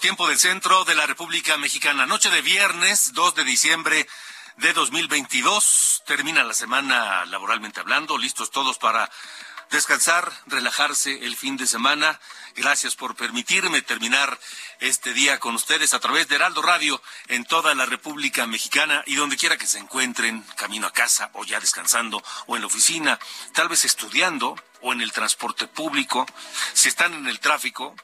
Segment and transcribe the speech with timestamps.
[0.00, 2.04] Tiempo del centro de la República Mexicana.
[2.04, 4.08] Noche de viernes, 2 de diciembre
[4.56, 6.02] de 2022.
[6.04, 9.08] Termina la semana laboralmente hablando, listos todos para
[9.70, 12.18] descansar, relajarse el fin de semana.
[12.56, 14.36] Gracias por permitirme terminar
[14.80, 19.14] este día con ustedes a través de Heraldo Radio en toda la República Mexicana y
[19.14, 23.20] donde quiera que se encuentren, camino a casa o ya descansando o en la oficina,
[23.54, 26.26] tal vez estudiando o en el transporte público.
[26.72, 27.94] Si están en el tráfico,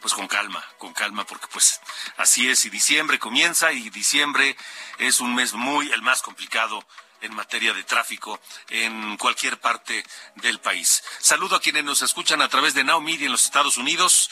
[0.00, 1.80] pues con calma, con calma, porque pues
[2.16, 4.56] así es, y diciembre comienza y diciembre
[4.98, 6.84] es un mes muy, el más complicado
[7.20, 10.04] en materia de tráfico en cualquier parte
[10.36, 11.02] del país.
[11.18, 14.30] Saludo a quienes nos escuchan a través de Now Media en los Estados Unidos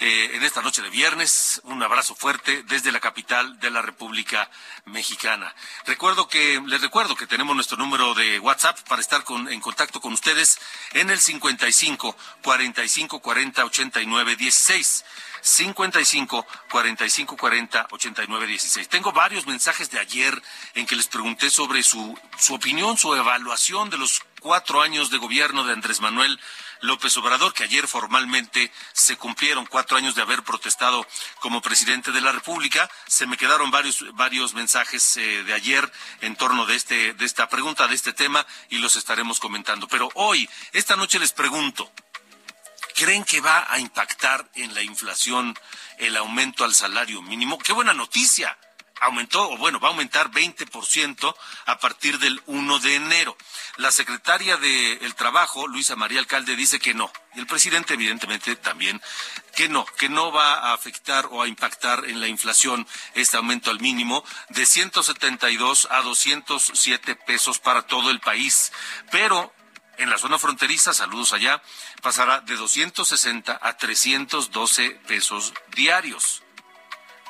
[0.00, 1.60] eh, en esta noche de viernes.
[1.64, 4.50] Un abrazo fuerte desde la capital de la República
[4.86, 5.54] Mexicana.
[5.86, 10.00] Recuerdo que, les recuerdo que tenemos nuestro número de WhatsApp para estar con, en contacto
[10.00, 10.58] con ustedes
[10.92, 15.04] en el 55 45 40 89 16.
[15.44, 18.88] 55 45 40 89 16.
[18.88, 20.42] Tengo varios mensajes de ayer
[20.74, 25.18] en que les pregunté sobre su, su opinión, su evaluación de los cuatro años de
[25.18, 26.40] gobierno de Andrés Manuel
[26.80, 31.06] López Obrador, que ayer formalmente se cumplieron cuatro años de haber protestado
[31.40, 32.90] como presidente de la República.
[33.06, 35.90] Se me quedaron varios, varios mensajes eh, de ayer
[36.22, 39.88] en torno de, este, de esta pregunta, de este tema, y los estaremos comentando.
[39.88, 41.90] Pero hoy, esta noche les pregunto,
[42.94, 45.58] ¿Creen que va a impactar en la inflación
[45.98, 47.58] el aumento al salario mínimo?
[47.58, 48.56] ¡Qué buena noticia!
[49.00, 51.34] Aumentó, o bueno, va a aumentar 20%
[51.66, 53.36] a partir del 1 de enero.
[53.78, 57.10] La secretaria del Trabajo, Luisa María Alcalde, dice que no.
[57.34, 59.02] Y el presidente, evidentemente, también
[59.56, 63.72] que no, que no va a afectar o a impactar en la inflación este aumento
[63.72, 68.72] al mínimo de 172 a 207 pesos para todo el país.
[69.10, 69.52] Pero
[69.98, 71.62] en la zona fronteriza, saludos allá,
[72.02, 76.42] pasará de 260 a 312 pesos diarios.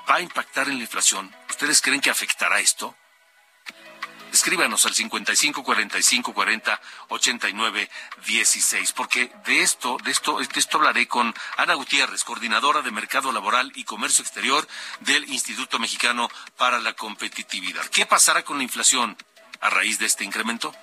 [0.09, 1.35] ¿Va a impactar en la inflación?
[1.49, 2.95] ¿Ustedes creen que afectará esto?
[4.35, 7.91] Escríbanos al 55 45 40 89
[8.27, 13.31] 16, porque de esto, de esto, de esto hablaré con Ana Gutiérrez, coordinadora de Mercado
[13.31, 14.67] Laboral y Comercio Exterior
[15.01, 17.87] del Instituto Mexicano para la Competitividad.
[17.87, 19.17] ¿Qué pasará con la inflación
[19.61, 20.75] a raíz de este incremento?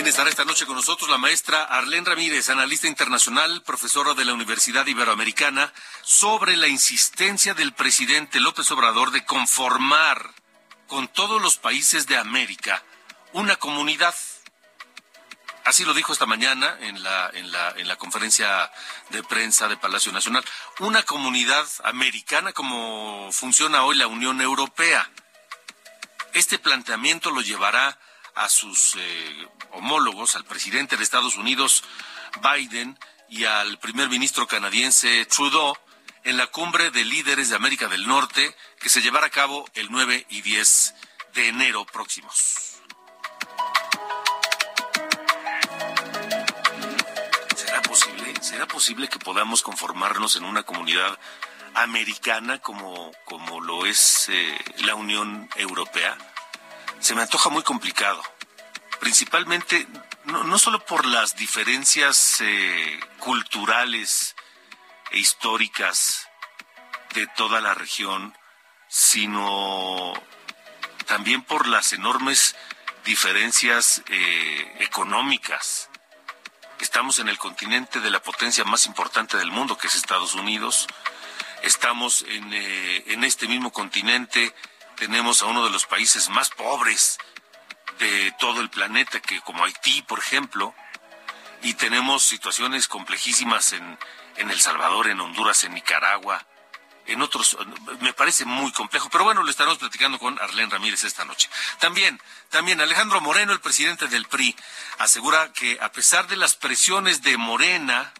[0.00, 4.32] También estará esta noche con nosotros la maestra Arlene Ramírez, analista internacional, profesora de la
[4.32, 10.32] Universidad Iberoamericana, sobre la insistencia del presidente López Obrador de conformar
[10.86, 12.82] con todos los países de América
[13.34, 14.14] una comunidad.
[15.66, 18.72] Así lo dijo esta mañana en la, en la, en la conferencia
[19.10, 20.42] de prensa de Palacio Nacional.
[20.78, 25.10] Una comunidad americana como funciona hoy la Unión Europea.
[26.32, 27.98] Este planteamiento lo llevará
[28.34, 31.84] a sus eh, homólogos, al presidente de Estados Unidos,
[32.42, 32.98] Biden,
[33.28, 35.76] y al primer ministro canadiense Trudeau,
[36.24, 39.90] en la cumbre de líderes de América del Norte que se llevará a cabo el
[39.90, 40.94] 9 y 10
[41.34, 42.80] de enero próximos.
[47.56, 48.34] ¿Será posible?
[48.40, 51.18] ¿Será posible que podamos conformarnos en una comunidad
[51.74, 56.18] americana como, como lo es eh, la Unión Europea?
[57.00, 58.22] Se me antoja muy complicado,
[59.00, 59.86] principalmente
[60.24, 64.36] no, solo por las diferencias eh, culturales
[65.10, 66.28] e históricas
[67.14, 68.36] de toda la región,
[68.86, 70.12] sino
[71.06, 72.54] también por las enormes
[73.04, 75.88] diferencias eh, económicas.
[76.80, 80.86] Estamos en el continente de la potencia más importante del mundo, que es Estados Unidos.
[81.62, 84.54] Estamos en, eh, en este mismo continente
[85.00, 87.16] tenemos a uno de los países más pobres
[87.98, 90.74] de todo el planeta, que como Haití, por ejemplo,
[91.62, 93.98] y tenemos situaciones complejísimas en,
[94.36, 96.46] en El Salvador, en Honduras, en Nicaragua,
[97.06, 97.56] en otros,
[98.00, 101.48] me parece muy complejo, pero bueno, lo estaremos platicando con Arlén Ramírez esta noche.
[101.78, 102.20] También,
[102.50, 104.54] también Alejandro Moreno, el presidente del PRI,
[104.98, 108.12] asegura que a pesar de las presiones de Morena,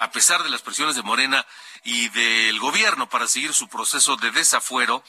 [0.00, 1.46] a pesar de las presiones de Morena
[1.84, 5.04] y del gobierno para seguir su proceso de desafuero,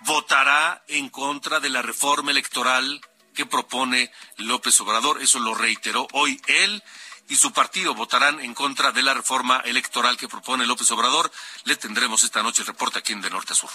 [0.00, 3.00] votará en contra de la reforma electoral
[3.34, 5.22] que propone López Obrador.
[5.22, 6.82] Eso lo reiteró hoy él
[7.28, 11.30] y su partido votarán en contra de la reforma electoral que propone López Obrador.
[11.64, 13.70] Le tendremos esta noche el reporte aquí en De Norte a Sur.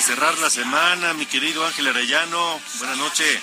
[0.00, 2.60] Cerrar la semana, mi querido Ángel Arellano.
[2.78, 3.40] Buenas noches.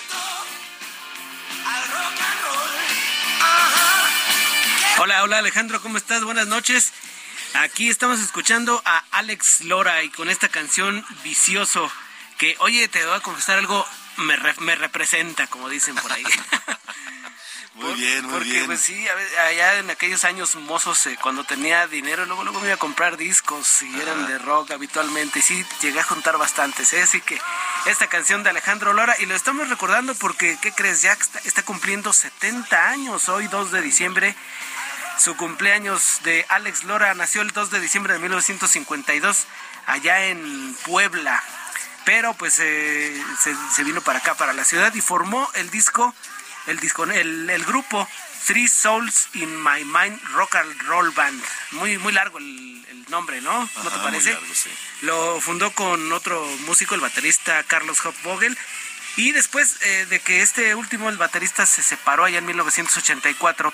[4.98, 6.24] Hola, hola Alejandro, ¿cómo estás?
[6.24, 6.92] Buenas noches.
[7.54, 11.90] Aquí estamos escuchando a Alex Lora y con esta canción Vicioso,
[12.36, 16.24] que oye, te voy a confesar algo, me, me representa, como dicen por ahí.
[17.78, 18.66] Muy bien, muy porque, bien.
[18.66, 22.74] pues sí, allá en aquellos años mozos, eh, cuando tenía dinero, luego, luego me iba
[22.74, 25.38] a comprar discos y eran de rock habitualmente.
[25.38, 26.92] Y sí, llegué a juntar bastantes.
[26.92, 27.02] ¿eh?
[27.02, 27.40] Así que
[27.86, 31.02] esta canción de Alejandro Lora, y lo estamos recordando porque, ¿qué crees?
[31.02, 34.34] Ya está, cumpliendo 70 años, hoy 2 de diciembre.
[35.18, 39.46] Su cumpleaños de Alex Lora nació el 2 de diciembre de 1952
[39.86, 41.42] allá en Puebla.
[42.04, 46.14] Pero pues eh, se, se vino para acá, para la ciudad, y formó el disco
[46.68, 48.08] el, disco, el, el grupo
[48.46, 51.42] Three Souls in My Mind Rock and Roll Band.
[51.72, 53.68] Muy, muy largo el, el nombre, ¿no?
[53.82, 54.32] ¿No te parece?
[54.32, 54.70] Largo, sí.
[55.02, 58.56] Lo fundó con otro músico, el baterista Carlos Hofvogel.
[59.16, 63.72] Y después eh, de que este último, el baterista, se separó allá en 1984,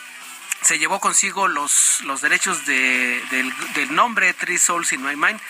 [0.62, 5.40] se llevó consigo los, los derechos de, del, del nombre Three Souls in My Mind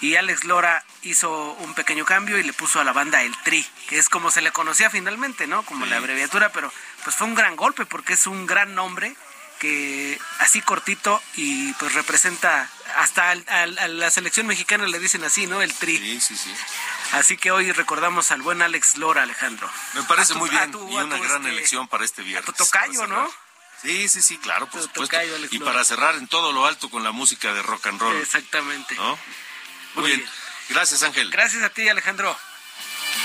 [0.00, 3.66] y Alex Lora hizo un pequeño cambio y le puso a la banda el Tri,
[3.88, 5.62] que es como se le conocía finalmente, ¿no?
[5.64, 6.72] Como la abreviatura, pero
[7.04, 9.16] pues fue un gran golpe porque es un gran nombre
[9.58, 15.62] que así cortito y pues representa hasta a la selección mexicana le dicen así, ¿no?
[15.62, 15.96] El Tri.
[15.96, 16.54] Sí, sí, sí.
[17.12, 19.70] Así que hoy recordamos al buen Alex Lora, Alejandro.
[19.94, 22.48] Me parece muy bien y una gran este, elección para este viernes.
[22.48, 23.30] A tu tocayo, ¿no?
[23.82, 25.16] Sí, sí, sí, claro, por supuesto.
[25.16, 28.16] Tocayo, y para cerrar en todo lo alto con la música de rock and roll.
[28.16, 28.94] Exactamente.
[28.94, 29.18] ¿no?
[29.96, 30.20] Muy, Muy bien.
[30.20, 30.30] bien.
[30.68, 31.30] Gracias, Ángel.
[31.30, 32.36] Gracias a ti, Alejandro.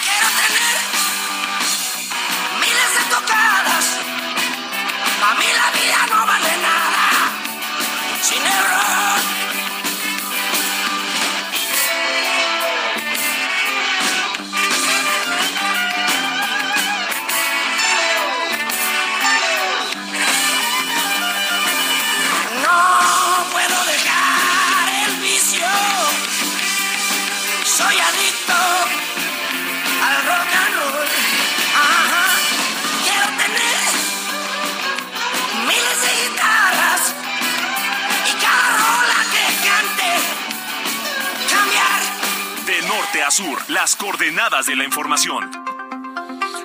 [0.03, 0.77] Quiero tener
[2.59, 3.85] miles de tocadas.
[5.19, 7.09] Para mí la vida no vale nada.
[8.23, 9.60] Sin error.
[43.31, 45.49] Sur, las coordenadas de la información.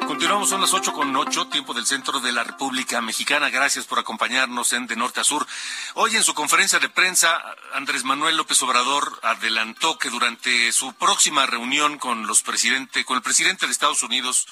[0.08, 3.50] Continuamos, son las 8 con 8, tiempo del centro de la República Mexicana.
[3.50, 5.46] Gracias por acompañarnos en De Norte a Sur.
[5.94, 7.40] Hoy en su conferencia de prensa,
[7.72, 13.22] Andrés Manuel López Obrador adelantó que durante su próxima reunión con los presidente, con el
[13.22, 14.48] presidente de Estados Unidos,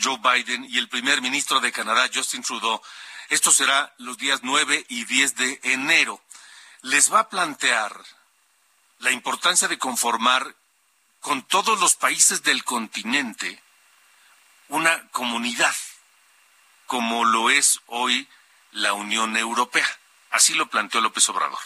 [0.00, 2.80] Joe Biden, y el primer ministro de Canadá, Justin Trudeau,
[3.30, 6.22] esto será los días 9 y 10 de enero,
[6.82, 8.00] les va a plantear
[9.00, 10.54] la importancia de conformar
[11.20, 13.62] con todos los países del continente
[14.68, 15.74] una comunidad,
[16.86, 18.28] como lo es hoy
[18.72, 19.86] la Unión Europea.
[20.30, 21.58] Así lo planteó López Obrador.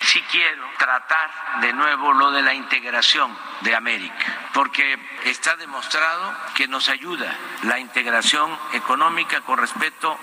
[0.00, 6.68] Sí quiero tratar de nuevo lo de la integración de América, porque está demostrado que
[6.68, 10.16] nos ayuda la integración económica con respecto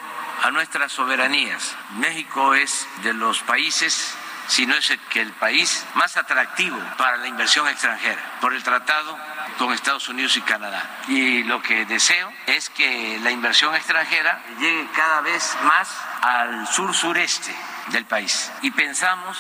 [0.43, 1.75] a nuestras soberanías.
[1.98, 4.15] México es de los países
[4.47, 9.17] si no es que el país más atractivo para la inversión extranjera por el tratado
[9.57, 10.83] con Estados Unidos y Canadá.
[11.07, 15.89] Y lo que deseo es que la inversión extranjera llegue cada vez más
[16.21, 17.55] al sur-sureste
[17.87, 18.51] del país.
[18.61, 19.37] Y pensamos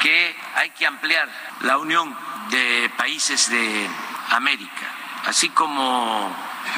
[0.00, 1.28] que hay que ampliar
[1.60, 2.16] la unión
[2.50, 3.88] de países de
[4.30, 4.86] América,
[5.26, 6.34] así como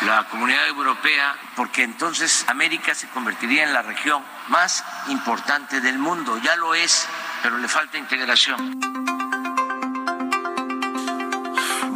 [0.07, 6.39] la comunidad europea, porque entonces América se convertiría en la región más importante del mundo.
[6.39, 7.07] Ya lo es,
[7.43, 8.81] pero le falta integración.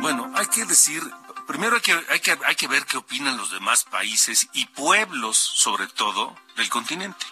[0.00, 1.02] Bueno, hay que decir,
[1.46, 5.36] primero hay que, hay que, hay que ver qué opinan los demás países y pueblos,
[5.36, 7.26] sobre todo, del continente.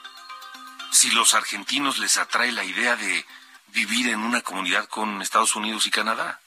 [0.90, 3.26] Si los argentinos les atrae la idea de
[3.68, 6.40] vivir en una comunidad con Estados Unidos y Canadá,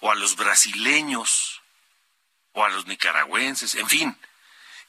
[0.00, 1.62] o a los brasileños,
[2.52, 4.18] o a los nicaragüenses, en fin.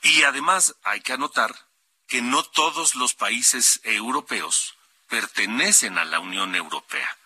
[0.04, 1.56] Y además hay que anotar
[2.08, 4.77] que no todos los países europeos
[5.08, 7.18] pertenecen a la Unión Europea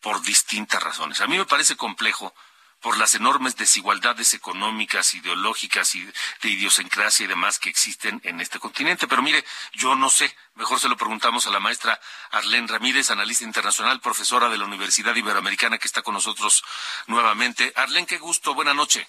[0.00, 1.20] por distintas razones.
[1.20, 2.34] A mí me parece complejo
[2.80, 8.58] por las enormes desigualdades económicas, ideológicas y de idiosincrasia y demás que existen en este
[8.58, 9.08] continente.
[9.08, 11.98] Pero mire, yo no sé, mejor se lo preguntamos a la maestra
[12.30, 16.62] Arlene Ramírez, analista internacional, profesora de la Universidad Iberoamericana que está con nosotros
[17.06, 17.72] nuevamente.
[17.74, 19.08] Arlene, qué gusto, buena noche.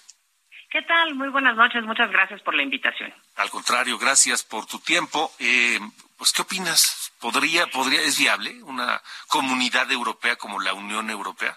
[0.70, 1.14] ¿Qué tal?
[1.14, 3.14] Muy buenas noches, muchas gracias por la invitación.
[3.36, 5.32] Al contrario, gracias por tu tiempo.
[5.38, 5.80] Eh,
[6.16, 7.07] pues, ¿qué opinas?
[7.20, 11.56] ¿Podría, podría, es viable una comunidad europea como la Unión Europea?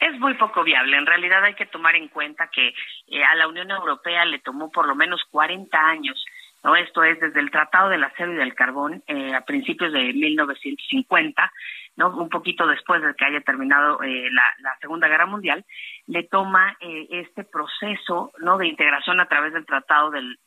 [0.00, 0.96] Es muy poco viable.
[0.96, 4.70] En realidad hay que tomar en cuenta que eh, a la Unión Europea le tomó
[4.70, 6.24] por lo menos 40 años
[6.64, 6.76] ¿no?
[6.76, 11.52] Esto es desde el Tratado del Acero y del Carbón eh, a principios de 1950,
[11.96, 12.16] ¿no?
[12.16, 15.64] Un poquito después de que haya terminado eh, la, Segunda Guerra Mundial,
[16.06, 18.58] le toma eh, este proceso, ¿no?
[18.58, 20.38] De integración a través del Tratado del,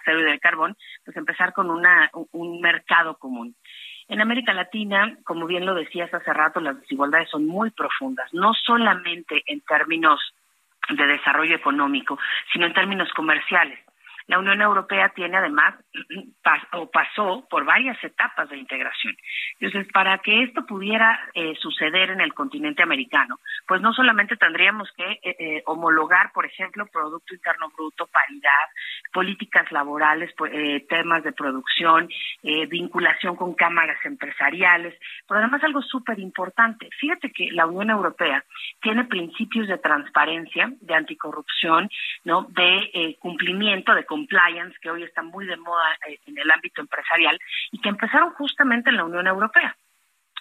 [0.00, 3.54] Acero y del Carbón, pues empezar con una, un mercado común.
[4.08, 8.54] En América Latina, como bien lo decías hace rato, las desigualdades son muy profundas, no
[8.54, 10.18] solamente en términos
[10.88, 12.18] de desarrollo económico,
[12.50, 13.78] sino en términos comerciales.
[14.28, 15.74] La Unión Europea tiene además
[16.72, 19.16] o pasó por varias etapas de integración.
[19.58, 24.90] Entonces, para que esto pudiera eh, suceder en el continente americano, pues no solamente tendríamos
[24.92, 28.68] que eh, eh, homologar, por ejemplo, Producto Interno Bruto, paridad,
[29.12, 30.52] políticas laborales, pues,
[30.88, 32.08] temas de producción,
[32.42, 34.94] vinculación con cámaras empresariales,
[35.26, 36.88] pero además algo súper importante.
[36.98, 38.44] Fíjate que la Unión Europea
[38.80, 41.88] tiene principios de transparencia, de anticorrupción,
[42.24, 42.46] ¿no?
[42.50, 47.38] de cumplimiento de compliance que hoy está muy de moda eh, en el ámbito empresarial
[47.70, 49.76] y que empezaron justamente en la Unión Europea.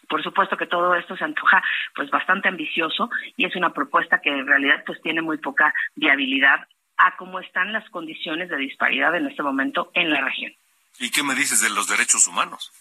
[0.10, 1.62] Por supuesto que todo esto se antoja
[1.96, 6.68] pues bastante ambicioso y es una propuesta que en realidad pues tiene muy poca viabilidad
[6.98, 10.54] a cómo están las condiciones de disparidad en este momento en la región.
[11.00, 12.72] ¿Y qué me dices de los derechos humanos?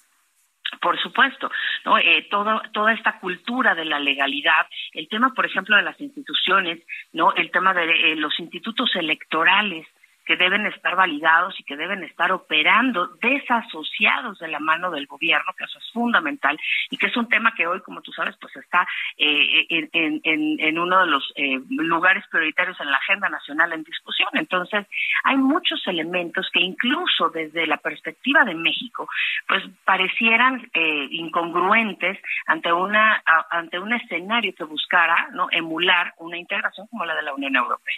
[0.80, 1.50] Por supuesto,
[1.84, 1.98] ¿no?
[1.98, 6.80] Eh, toda esta cultura de la legalidad, el tema, por ejemplo, de las instituciones,
[7.12, 9.86] no, el tema de eh, los institutos electorales,
[10.26, 15.54] que deben estar validados y que deben estar operando desasociados de la mano del gobierno,
[15.56, 16.58] que eso es fundamental
[16.90, 20.78] y que es un tema que hoy, como tú sabes, pues está eh, en, en,
[20.78, 24.28] uno de los eh, lugares prioritarios en la agenda nacional en discusión.
[24.34, 24.86] Entonces,
[25.24, 29.08] hay muchos elementos que incluso desde la perspectiva de México,
[29.46, 36.86] pues parecieran eh, incongruentes ante una ante un escenario que buscara no emular una integración
[36.88, 37.94] como la de la Unión Europea.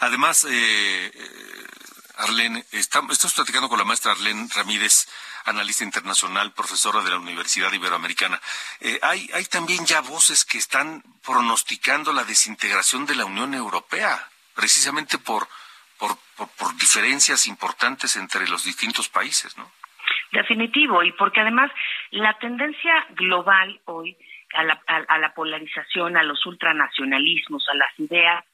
[0.00, 1.12] Además, eh,
[2.16, 5.06] Arlene, estamos, platicando con la maestra Arlene Ramírez,
[5.44, 8.40] analista internacional, profesora de la Universidad Iberoamericana.
[8.80, 14.18] Eh, hay, hay también ya voces que están pronosticando la desintegración de la Unión Europea,
[14.54, 15.48] precisamente por,
[15.98, 19.70] por, por, diferencias importantes entre los distintos países, ¿no?
[20.32, 21.70] Definitivo, y porque además
[22.10, 24.16] la tendencia global hoy
[24.54, 28.44] a la, a la polarización, a los ultranacionalismos, a las ideas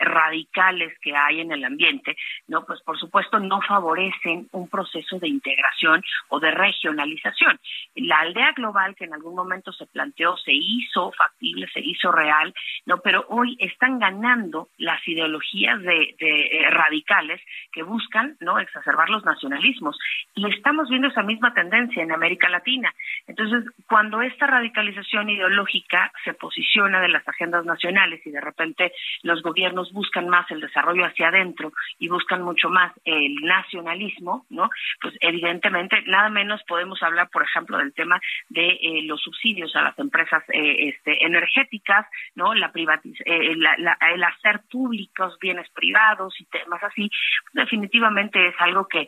[0.00, 2.16] radicales que hay en el ambiente,
[2.48, 7.58] no, pues por supuesto no favorecen un proceso de integración o de regionalización.
[7.94, 12.54] La aldea global que en algún momento se planteó se hizo factible, se hizo real,
[12.86, 17.40] no, pero hoy están ganando las ideologías de, eh, radicales
[17.72, 19.98] que buscan no exacerbar los nacionalismos
[20.34, 22.92] y estamos viendo esa misma tendencia en América Latina.
[23.26, 28.92] Entonces, cuando esta radicalización ideológica se posiciona de las agendas nacionales y de repente
[29.22, 34.44] los gobiernos gobiernos buscan más el desarrollo hacia adentro y buscan mucho más el nacionalismo,
[34.50, 34.68] ¿no?
[35.00, 39.82] Pues evidentemente nada menos podemos hablar, por ejemplo, del tema de eh, los subsidios a
[39.82, 42.52] las empresas eh, este, energéticas, ¿no?
[42.54, 47.08] La privatiz eh, el hacer públicos bienes privados y temas así,
[47.52, 49.06] definitivamente es algo que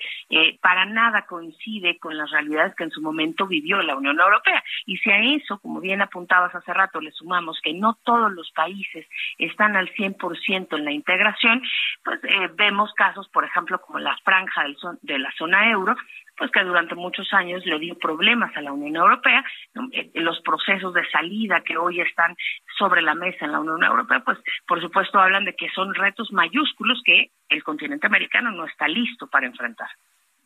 [0.60, 4.62] para nada coincide con las realidades que en su momento vivió la Unión Europea.
[4.84, 8.50] Y si a eso, como bien apuntabas hace rato, le sumamos que no todos los
[8.52, 9.06] países
[9.38, 11.62] están al 100% en la integración,
[12.04, 12.20] pues
[12.54, 14.64] vemos casos, por ejemplo, como la franja
[15.02, 15.96] de la zona euro,
[16.36, 19.44] pues que durante muchos años le dio problemas a la Unión Europea.
[19.92, 22.36] Eh, los procesos de salida que hoy están
[22.78, 26.32] sobre la mesa en la Unión Europea, pues por supuesto hablan de que son retos
[26.32, 29.88] mayúsculos que el continente americano no está listo para enfrentar.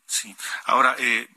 [0.05, 1.27] Sí, ahora, eh,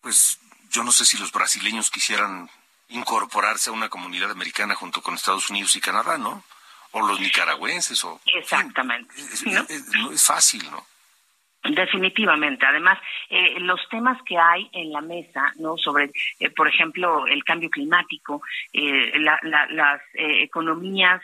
[0.00, 0.38] pues
[0.70, 2.48] yo no sé si los brasileños quisieran
[2.88, 6.44] incorporarse a una comunidad americana junto con Estados Unidos y Canadá, ¿no?
[6.92, 8.20] O los nicaragüenses, o...
[8.34, 9.14] Exactamente.
[9.46, 10.86] no es fácil, ¿no?
[11.74, 12.64] Definitivamente.
[12.66, 17.42] Además, eh, los temas que hay en la mesa, no, sobre, eh, por ejemplo, el
[17.44, 19.12] cambio climático, eh,
[19.42, 21.20] las economías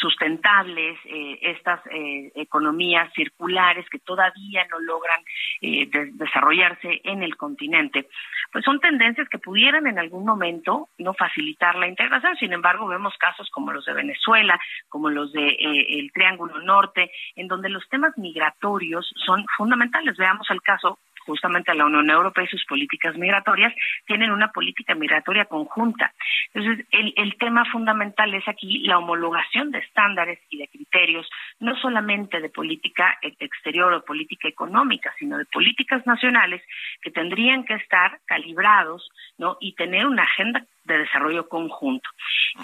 [0.00, 5.20] sustentables, eh, estas eh, economías circulares que todavía no logran
[5.60, 8.08] eh, desarrollarse en el continente,
[8.52, 12.36] pues son tendencias que pudieran en algún momento no facilitar la integración.
[12.36, 17.48] Sin embargo, vemos casos como los de Venezuela, como los de el Triángulo Norte, en
[17.48, 20.16] donde los temas migratorios son fundamentales.
[20.16, 23.72] Veamos el caso justamente la Unión Europea y sus políticas migratorias
[24.06, 26.12] tienen una política migratoria conjunta.
[26.52, 31.28] Entonces, el, el tema fundamental es aquí la homologación de estándares y de criterios,
[31.60, 36.62] no solamente de política e-, exterior o política económica, sino de políticas nacionales
[37.02, 39.56] que tendrían que estar calibrados ¿no?
[39.60, 42.08] y tener una agenda de desarrollo conjunto.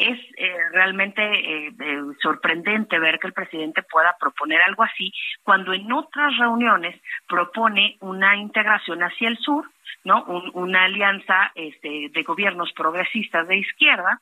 [0.00, 5.12] Es eh, realmente eh, eh, sorprendente ver que el presidente pueda proponer algo así
[5.43, 9.71] cuando en otras reuniones propone una integración hacia el sur,
[10.04, 10.25] ¿no?
[10.54, 14.21] una alianza este, de gobiernos progresistas de izquierda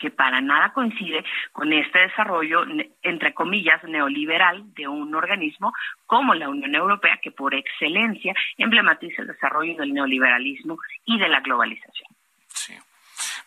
[0.00, 2.64] que para nada coincide con este desarrollo,
[3.02, 5.72] entre comillas, neoliberal de un organismo
[6.06, 11.40] como la Unión Europea, que por excelencia emblematiza el desarrollo del neoliberalismo y de la
[11.40, 12.08] globalización.
[12.48, 12.74] Sí.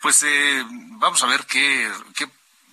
[0.01, 0.63] Pues eh,
[0.99, 2.25] vamos a ver qué, qué,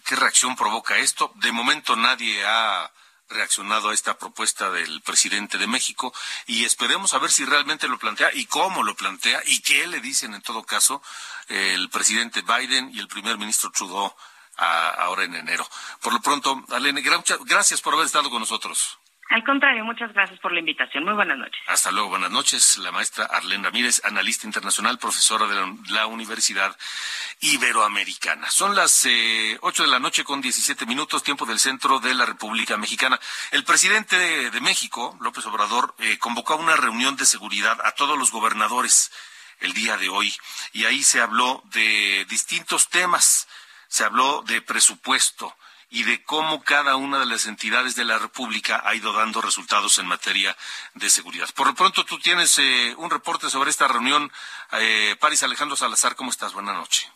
[0.07, 1.33] qué reacción provoca esto.
[1.37, 2.91] De momento nadie ha
[3.31, 6.13] reaccionado a esta propuesta del presidente de México
[6.47, 10.01] y esperemos a ver si realmente lo plantea y cómo lo plantea y qué le
[10.01, 11.03] dicen en todo caso
[11.49, 14.15] el presidente Biden y el primer ministro Trudeau
[14.57, 15.67] ahora en enero.
[16.03, 18.99] Por lo pronto, Alene, gracias por haber estado con nosotros.
[19.31, 21.05] Al contrario, muchas gracias por la invitación.
[21.05, 21.61] Muy buenas noches.
[21.69, 22.79] Hasta luego, buenas noches.
[22.79, 25.55] La maestra Arlene Ramírez, analista internacional, profesora de
[25.91, 26.77] la, Universidad
[27.39, 28.51] Iberoamericana.
[28.51, 32.27] Son las eh, ocho de la noche con diecisiete minutos, tiempo del centro de la
[32.27, 33.21] República Mexicana.
[33.53, 34.19] El presidente
[34.51, 39.13] de, México, López Obrador, eh, convocó a una reunión de seguridad a todos los gobernadores
[39.61, 40.35] el día de hoy
[40.73, 43.47] y ahí se habló de distintos temas.
[43.87, 45.57] Se habló de presupuesto,
[45.91, 49.99] y de cómo cada una de las entidades de la República ha ido dando resultados
[49.99, 50.57] en materia
[50.95, 51.49] de seguridad.
[51.55, 54.31] Por lo pronto, tú tienes eh, un reporte sobre esta reunión.
[54.73, 56.55] Eh, Paris Alejandro Salazar, ¿cómo estás?
[56.55, 57.11] Buenas noches.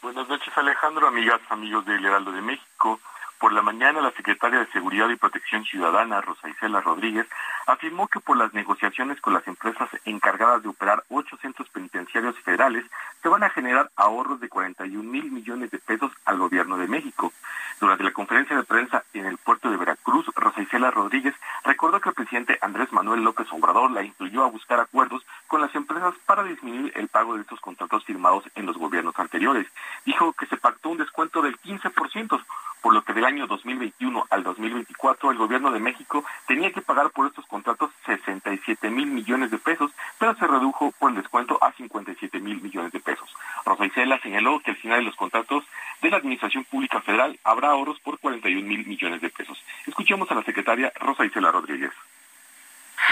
[0.00, 2.98] Buenas noches, Alejandro, amigas, amigos del Heraldo de México.
[3.42, 7.26] Por la mañana, la secretaria de Seguridad y Protección Ciudadana, Rosa Isela Rodríguez,
[7.66, 12.84] afirmó que por las negociaciones con las empresas encargadas de operar ocho centros penitenciarios federales,
[13.20, 17.32] se van a generar ahorros de 41 mil millones de pesos al gobierno de México.
[17.80, 22.10] Durante la conferencia de prensa en el puerto de Veracruz, Rosa Isela Rodríguez recordó que
[22.10, 26.44] el presidente Andrés Manuel López Obrador la incluyó a buscar acuerdos con las empresas para
[26.44, 29.66] disminuir el pago de estos contratos firmados en los gobiernos anteriores.
[30.06, 32.44] Dijo que se pactó un descuento del 15%,
[32.82, 37.10] por lo que del año 2021 al 2024 el gobierno de México tenía que pagar
[37.10, 41.72] por estos contratos 67 mil millones de pesos, pero se redujo por el descuento a
[41.72, 43.34] 57 mil millones de pesos.
[43.64, 45.64] Rosa Isela señaló que al final de los contratos
[46.02, 49.62] de la Administración Pública Federal habrá ahorros por 41 mil millones de pesos.
[49.86, 51.92] Escuchemos a la secretaria Rosa Isela Rodríguez.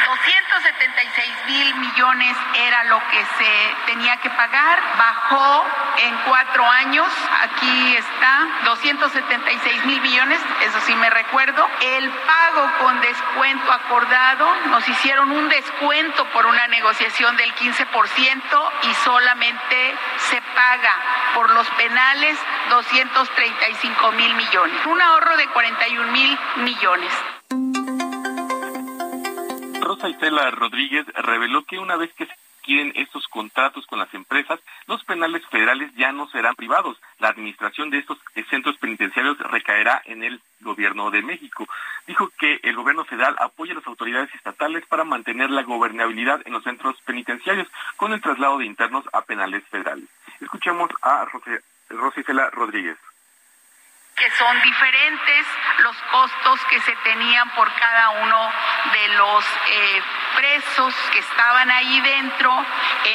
[0.07, 5.67] 276 mil millones era lo que se tenía que pagar, bajó
[5.99, 7.07] en cuatro años,
[7.43, 11.69] aquí está, 276 mil millones, eso sí me recuerdo.
[11.81, 18.95] El pago con descuento acordado, nos hicieron un descuento por una negociación del 15% y
[19.05, 19.97] solamente
[20.31, 20.95] se paga
[21.35, 22.39] por los penales
[22.71, 27.13] 235 mil millones, un ahorro de 41 mil millones.
[29.91, 34.61] Rosa Isela Rodríguez reveló que una vez que se liquiden estos contratos con las empresas,
[34.87, 36.97] los penales federales ya no serán privados.
[37.19, 38.17] La administración de estos
[38.51, 41.67] centros penitenciarios recaerá en el gobierno de México.
[42.07, 46.53] Dijo que el gobierno federal apoya a las autoridades estatales para mantener la gobernabilidad en
[46.53, 50.09] los centros penitenciarios con el traslado de internos a penales federales.
[50.41, 51.27] Escuchemos a
[51.89, 52.97] Rosicela Rodríguez
[54.21, 55.47] que son diferentes
[55.79, 58.53] los costos que se tenían por cada uno
[58.93, 60.03] de los eh,
[60.37, 62.67] presos que estaban ahí dentro,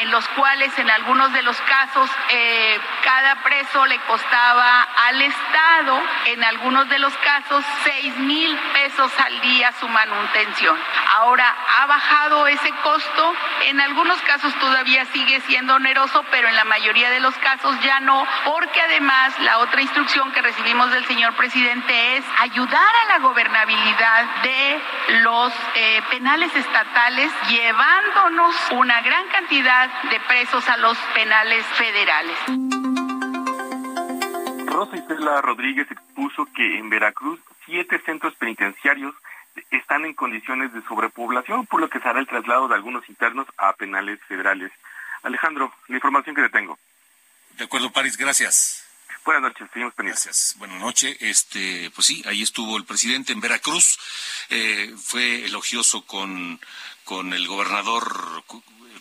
[0.02, 6.02] en los cuales en algunos de los casos eh, cada preso le costaba al Estado,
[6.26, 10.78] en algunos de los casos, seis mil pesos al día su manutención.
[11.18, 16.66] Ahora ha bajado ese costo, en algunos casos todavía sigue siendo oneroso, pero en la
[16.66, 21.36] mayoría de los casos ya no, porque además la otra instrucción que recibimos del señor
[21.36, 24.82] presidente es ayudar a la gobernabilidad de
[25.24, 32.38] los eh, penales estatales, llevándonos una gran cantidad de presos a los penales federales.
[34.68, 39.14] Rosa Isela Rodríguez expuso que en Veracruz siete centros penitenciarios
[39.72, 43.48] están en condiciones de sobrepoblación, por lo que se hará el traslado de algunos internos
[43.58, 44.72] a penales federales.
[45.24, 46.80] Alejandro, la información que te tengo.
[47.58, 48.85] De acuerdo, París, gracias.
[49.26, 50.24] Buenas noches, seguimos pendientes.
[50.24, 50.56] Gracias.
[50.60, 51.18] Buenas noches.
[51.20, 53.98] Este, pues sí, ahí estuvo el presidente en Veracruz.
[54.50, 56.60] Eh, fue elogioso con,
[57.04, 58.44] con el gobernador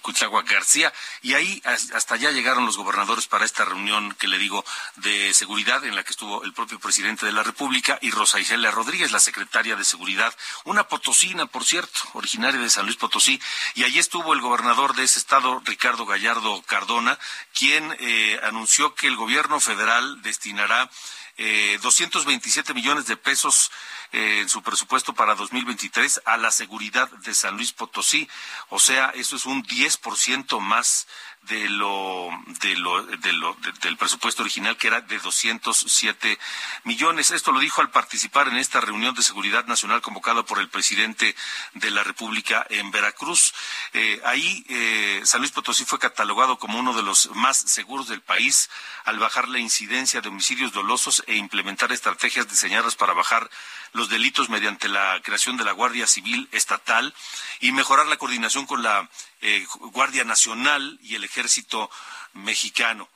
[0.04, 4.62] Cuchagua García, y ahí hasta allá llegaron los gobernadores para esta reunión que le digo
[4.96, 8.70] de seguridad en la que estuvo el propio presidente de la República y Rosa Isela
[8.70, 13.40] Rodríguez, la secretaria de Seguridad, una potosina, por cierto, originaria de San Luis Potosí,
[13.74, 17.18] y allí estuvo el gobernador de ese estado, Ricardo Gallardo Cardona,
[17.54, 20.90] quien eh, anunció que el gobierno federal destinará
[21.36, 23.70] eh, 227 millones de pesos
[24.12, 28.28] eh, en su presupuesto para 2023 a la seguridad de San Luis Potosí.
[28.68, 31.08] O sea, eso es un 10% más
[31.48, 32.30] de lo,
[32.62, 36.38] de lo, de lo del presupuesto original que era de 207
[36.84, 37.30] millones.
[37.30, 41.34] Esto lo dijo al participar en esta reunión de seguridad nacional convocada por el presidente
[41.74, 43.54] de la República en Veracruz.
[43.92, 48.22] Eh, ahí eh, San Luis Potosí fue catalogado como uno de los más seguros del
[48.22, 48.70] país
[49.04, 53.50] al bajar la incidencia de homicidios dolosos e implementar estrategias diseñadas para bajar
[53.94, 57.14] los delitos mediante la creación de la Guardia Civil Estatal
[57.60, 59.08] y mejorar la coordinación con la
[59.40, 61.90] eh, Guardia Nacional y el Ejército
[62.34, 63.08] Mexicano.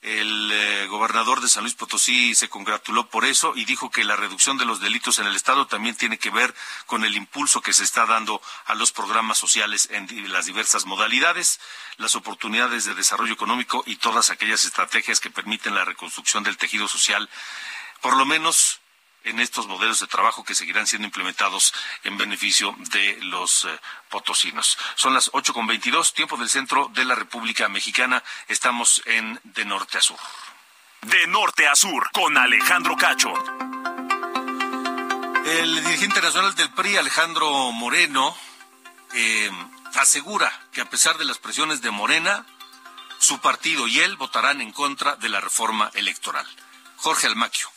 [0.00, 4.16] El eh, gobernador de San Luis Potosí se congratuló por eso y dijo que la
[4.16, 6.52] reducción de los delitos en el Estado también tiene que ver
[6.86, 11.60] con el impulso que se está dando a los programas sociales en las diversas modalidades,
[11.98, 16.88] las oportunidades de desarrollo económico y todas aquellas estrategias que permiten la reconstrucción del tejido
[16.88, 17.30] social,
[18.00, 18.81] por lo menos
[19.24, 21.72] en estos modelos de trabajo que seguirán siendo implementados
[22.04, 24.78] en beneficio de los eh, potosinos.
[24.94, 28.22] Son las ocho con veintidós, tiempo del centro de la República Mexicana.
[28.48, 30.18] Estamos en De Norte a Sur.
[31.02, 33.32] De Norte a Sur, con Alejandro Cacho.
[35.44, 38.36] El dirigente nacional del PRI, Alejandro Moreno,
[39.14, 39.50] eh,
[39.94, 42.46] asegura que a pesar de las presiones de Morena,
[43.18, 46.46] su partido y él votarán en contra de la reforma electoral.
[46.96, 47.71] Jorge Almaquio.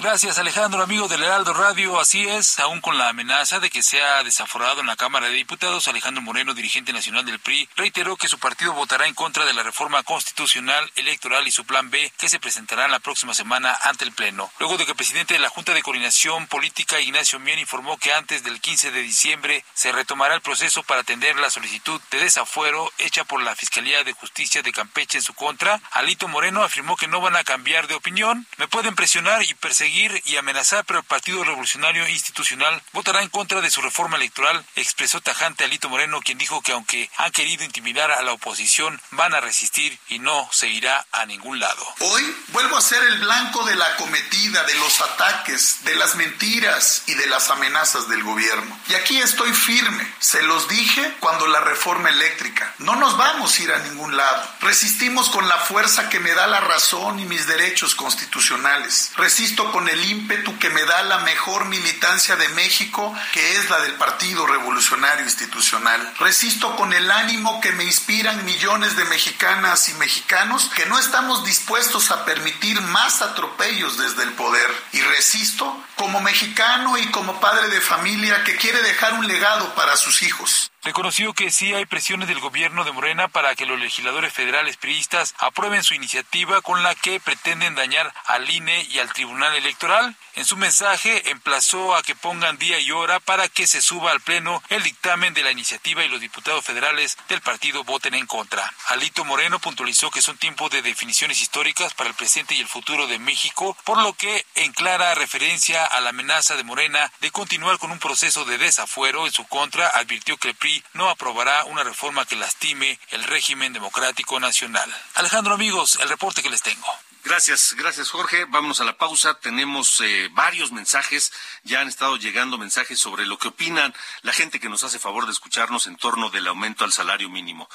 [0.00, 1.98] Gracias Alejandro, amigo del Heraldo Radio.
[1.98, 5.88] Así es, aún con la amenaza de que sea desaforado en la Cámara de Diputados,
[5.88, 9.64] Alejandro Moreno, dirigente nacional del PRI, reiteró que su partido votará en contra de la
[9.64, 14.12] reforma constitucional electoral y su plan B que se presentará la próxima semana ante el
[14.12, 14.52] Pleno.
[14.60, 18.12] Luego de que el presidente de la Junta de Coordinación Política, Ignacio Mier, informó que
[18.12, 22.92] antes del 15 de diciembre se retomará el proceso para atender la solicitud de desafuero
[22.98, 27.08] hecha por la Fiscalía de Justicia de Campeche en su contra, Alito Moreno afirmó que
[27.08, 28.46] no van a cambiar de opinión.
[28.58, 33.60] Me pueden presionar y perseguir y amenazar, pero el Partido Revolucionario Institucional votará en contra
[33.60, 38.10] de su reforma electoral, expresó tajante Alito Moreno, quien dijo que aunque han querido intimidar
[38.10, 41.86] a la oposición, van a resistir y no se irá a ningún lado.
[42.00, 47.04] Hoy vuelvo a ser el blanco de la cometida, de los ataques, de las mentiras
[47.06, 48.78] y de las amenazas del gobierno.
[48.88, 50.06] Y aquí estoy firme.
[50.18, 52.74] Se los dije cuando la reforma eléctrica.
[52.78, 54.46] No nos vamos a ir a ningún lado.
[54.60, 59.12] Resistimos con la fuerza que me da la razón y mis derechos constitucionales.
[59.16, 63.70] Resisto con con el ímpetu que me da la mejor militancia de México, que es
[63.70, 66.14] la del Partido Revolucionario Institucional.
[66.18, 71.44] Resisto con el ánimo que me inspiran millones de mexicanas y mexicanos que no estamos
[71.44, 74.68] dispuestos a permitir más atropellos desde el poder.
[74.90, 79.96] Y resisto como mexicano y como padre de familia que quiere dejar un legado para
[79.96, 80.70] sus hijos.
[80.84, 85.34] reconoció que sí hay presiones del gobierno de Morena para que los legisladores federales priistas
[85.38, 90.16] aprueben su iniciativa con la que pretenden dañar al INE y al Tribunal Electoral.
[90.34, 94.20] En su mensaje emplazó a que pongan día y hora para que se suba al
[94.20, 98.72] Pleno el dictamen de la iniciativa y los diputados federales del partido voten en contra.
[98.86, 103.08] Alito Moreno puntualizó que son tiempos de definiciones históricas para el presente y el futuro
[103.08, 107.78] de México, por lo que en clara referencia a la amenaza de Morena de continuar
[107.78, 111.82] con un proceso de desafuero en su contra, advirtió que el PRI no aprobará una
[111.82, 114.94] reforma que lastime el régimen democrático nacional.
[115.14, 116.86] Alejandro amigos, el reporte que les tengo.
[117.24, 118.46] Gracias, gracias Jorge.
[118.46, 119.38] Vámonos a la pausa.
[119.40, 121.32] Tenemos eh, varios mensajes.
[121.62, 125.26] Ya han estado llegando mensajes sobre lo que opinan la gente que nos hace favor
[125.26, 127.68] de escucharnos en torno del aumento al salario mínimo.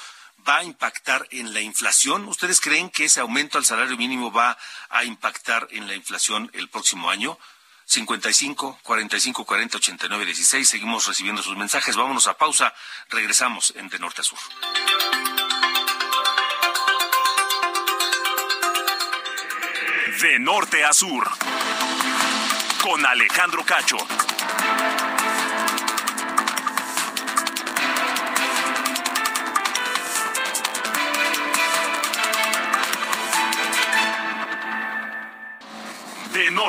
[0.48, 2.26] ¿Va a impactar en la inflación?
[2.26, 6.68] ¿Ustedes creen que ese aumento al salario mínimo va a impactar en la inflación el
[6.68, 7.38] próximo año?
[7.86, 10.68] 55 45 40 89 16.
[10.68, 11.96] Seguimos recibiendo sus mensajes.
[11.96, 12.74] Vámonos a pausa.
[13.08, 14.38] Regresamos en De Norte a Sur.
[20.20, 21.28] De Norte a Sur.
[22.82, 23.96] Con Alejandro Cacho.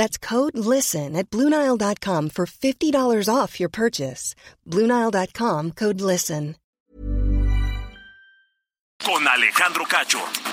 [0.00, 4.34] That's code LISTEN at Bluenile.com for $50 off your purchase.
[4.66, 6.56] Bluenile.com code LISTEN.
[9.04, 10.49] Con Alejandro Cacho.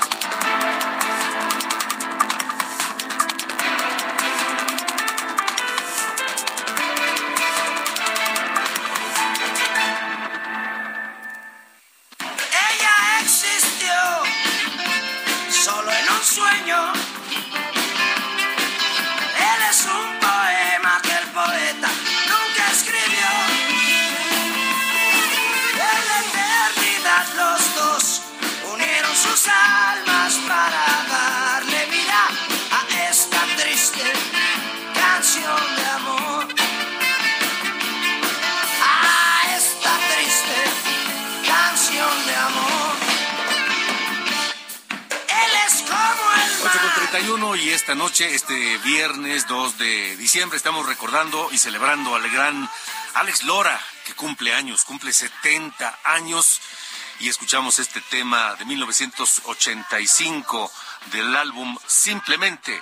[47.57, 52.69] 31 y esta noche, este viernes 2 de diciembre, estamos recordando y celebrando al gran
[53.15, 56.61] Alex Lora, que cumple años, cumple 70 años.
[57.19, 60.71] Y escuchamos este tema de 1985
[61.11, 62.79] del álbum Simplemente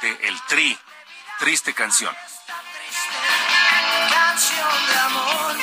[0.00, 0.78] de El Tri.
[1.38, 2.14] Triste canción.
[4.10, 5.56] canción de amor.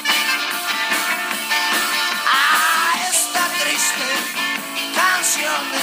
[3.09, 4.05] Esta triste
[4.95, 5.82] canción de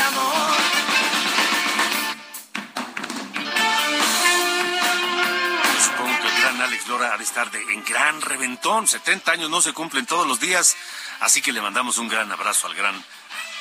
[6.91, 8.87] el gran Alex Lora ha de estar de, en gran reventón.
[8.87, 10.77] 70 años no se cumplen todos los días.
[11.21, 13.05] Así que le mandamos un gran abrazo al gran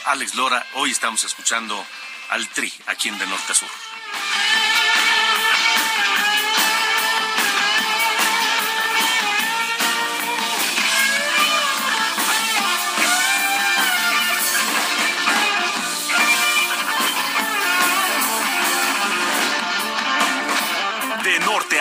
[0.05, 0.65] Alex Lora.
[0.75, 1.85] Hoy estamos escuchando
[2.29, 3.88] al Tri, aquí en De Norte a Sur.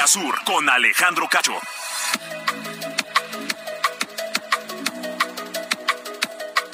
[0.09, 1.53] Sur, con Alejandro Cacho.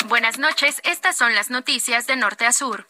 [0.06, 2.86] Buenas noches, estas son las noticias de norte a sur.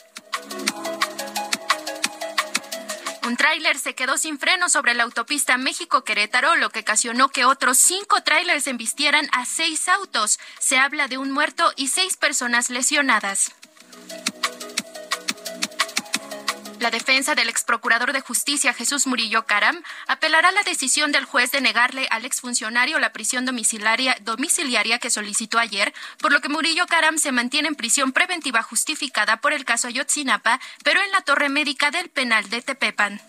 [3.27, 7.79] Un tráiler se quedó sin freno sobre la autopista México-Querétaro, lo que ocasionó que otros
[7.79, 10.39] cinco tráilers embistieran a seis autos.
[10.59, 13.55] Se habla de un muerto y seis personas lesionadas.
[16.81, 21.25] La defensa del ex procurador de justicia Jesús Murillo Caram apelará a la decisión del
[21.25, 26.49] juez de negarle al exfuncionario la prisión domiciliaria, domiciliaria que solicitó ayer, por lo que
[26.49, 31.21] Murillo Caram se mantiene en prisión preventiva justificada por el caso Ayotzinapa, pero en la
[31.23, 33.21] torre médica del penal de Tepepan.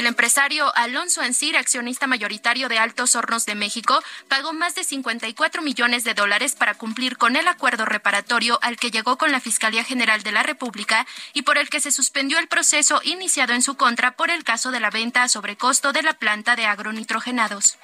[0.00, 5.60] El empresario Alonso Ancir, accionista mayoritario de Altos Hornos de México, pagó más de 54
[5.60, 9.84] millones de dólares para cumplir con el acuerdo reparatorio al que llegó con la Fiscalía
[9.84, 13.74] General de la República y por el que se suspendió el proceso iniciado en su
[13.74, 17.76] contra por el caso de la venta a sobrecosto de la planta de agronitrogenados.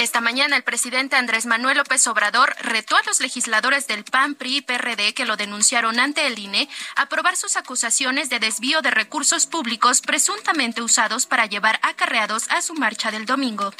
[0.00, 4.56] Esta mañana el presidente Andrés Manuel López Obrador retó a los legisladores del PAN, PRI
[4.56, 8.90] y PRD que lo denunciaron ante el INE a probar sus acusaciones de desvío de
[8.90, 13.74] recursos públicos presuntamente usados para llevar acarreados a su marcha del domingo.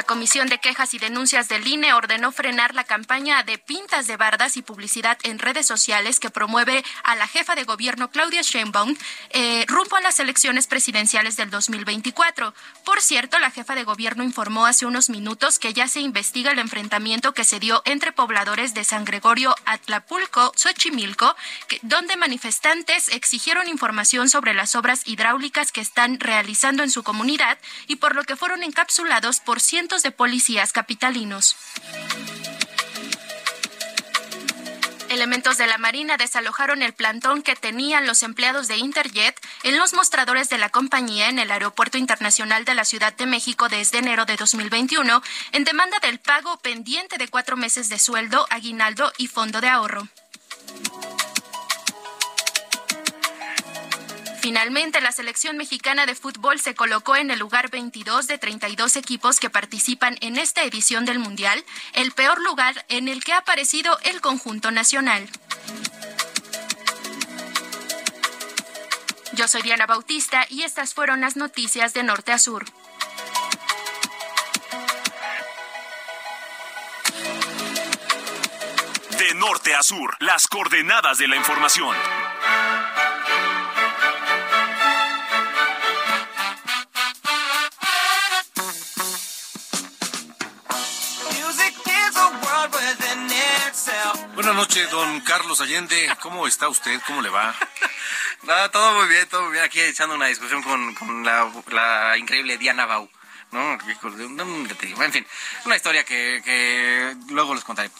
[0.00, 4.16] La Comisión de Quejas y Denuncias del INE ordenó frenar la campaña de pintas de
[4.16, 8.96] bardas y publicidad en redes sociales que promueve a la jefa de gobierno Claudia Sheinbaum
[9.28, 12.54] eh, rumbo a las elecciones presidenciales del 2024.
[12.82, 16.60] Por cierto, la jefa de gobierno informó hace unos minutos que ya se investiga el
[16.60, 21.36] enfrentamiento que se dio entre pobladores de San Gregorio Atlapulco, Xochimilco,
[21.82, 27.96] donde manifestantes exigieron información sobre las obras hidráulicas que están realizando en su comunidad y
[27.96, 31.56] por lo que fueron encapsulados por cientos de policías capitalinos.
[35.08, 39.92] Elementos de la Marina desalojaron el plantón que tenían los empleados de Interjet en los
[39.92, 44.24] mostradores de la compañía en el Aeropuerto Internacional de la Ciudad de México desde enero
[44.24, 49.60] de 2021 en demanda del pago pendiente de cuatro meses de sueldo, aguinaldo y fondo
[49.60, 50.08] de ahorro.
[54.40, 59.38] Finalmente, la selección mexicana de fútbol se colocó en el lugar 22 de 32 equipos
[59.38, 63.98] que participan en esta edición del Mundial, el peor lugar en el que ha aparecido
[64.02, 65.28] el conjunto nacional.
[69.34, 72.64] Yo soy Diana Bautista y estas fueron las noticias de Norte a Sur.
[79.18, 81.94] De norte a sur, las coordenadas de la información.
[94.60, 96.14] Noches, don Carlos Allende.
[96.20, 97.00] ¿Cómo está usted?
[97.06, 97.54] ¿Cómo le va?
[98.42, 99.64] no, todo muy bien, todo muy bien.
[99.64, 103.08] Aquí echando una discusión con, la, increíble Diana Bau.
[103.52, 103.72] ¿no?
[103.72, 103.80] En
[105.12, 105.26] fin,
[105.64, 107.90] una historia que, luego les contaré.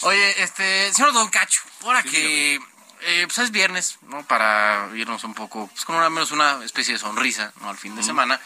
[0.00, 2.56] Oye, este, señor Don Cacho, ahora que
[3.02, 4.26] eh, pues es viernes, ¿no?
[4.26, 7.70] Para irnos un poco, pues con al menos una especie de sonrisa, ¿no?
[7.70, 8.40] Al fin de semana,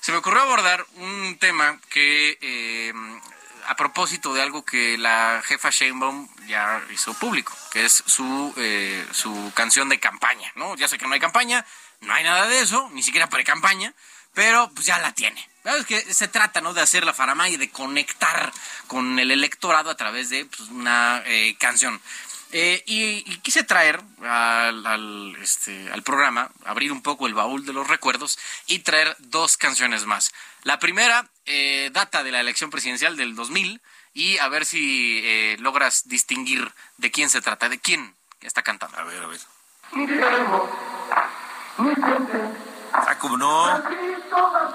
[0.00, 2.92] se me ocurrió abordar un tema que eh,
[3.68, 9.06] a propósito de algo que la jefa Sheinbaum ya hizo público, que es su, eh,
[9.12, 10.76] su canción de campaña, ¿no?
[10.76, 11.64] Ya sé que no hay campaña,
[12.00, 13.92] no hay nada de eso, ni siquiera pre-campaña,
[14.34, 15.48] pero pues ya la tiene.
[15.64, 16.74] Es que se trata, ¿no?
[16.74, 18.52] De hacer la farama y de conectar
[18.86, 22.00] con el electorado a través de pues, una eh, canción.
[22.52, 27.72] Eh, y, quise traer al, al, este, al programa, abrir un poco el baúl de
[27.72, 30.32] los recuerdos y traer dos canciones más.
[30.62, 33.80] La primera eh, data de la elección presidencial del 2000
[34.14, 38.98] y a ver si eh, logras distinguir de quién se trata, de quién está cantando.
[38.98, 39.40] A ver, a ver.
[42.92, 43.82] Ah, ¿cómo no?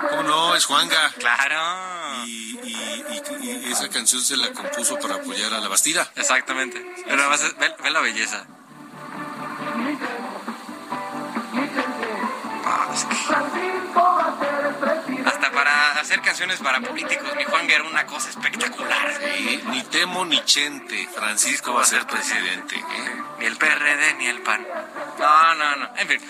[0.09, 0.55] ¿Cómo no?
[0.55, 1.11] Es Juanga.
[1.17, 2.25] Claro.
[2.25, 2.59] Y,
[3.71, 6.11] esa canción se la compuso para apoyar a la Bastida.
[6.15, 6.85] Exactamente.
[7.05, 8.45] Pero ve, ve la belleza.
[16.01, 19.19] Hacer canciones para políticos, mi Juan era una cosa espectacular.
[19.67, 22.75] ni Temo ni Chente, Francisco va a ser presidente.
[22.75, 23.15] ¿eh?
[23.39, 24.65] Ni el PRD ni el PAN.
[25.19, 25.89] No, no, no.
[25.97, 26.21] En fin.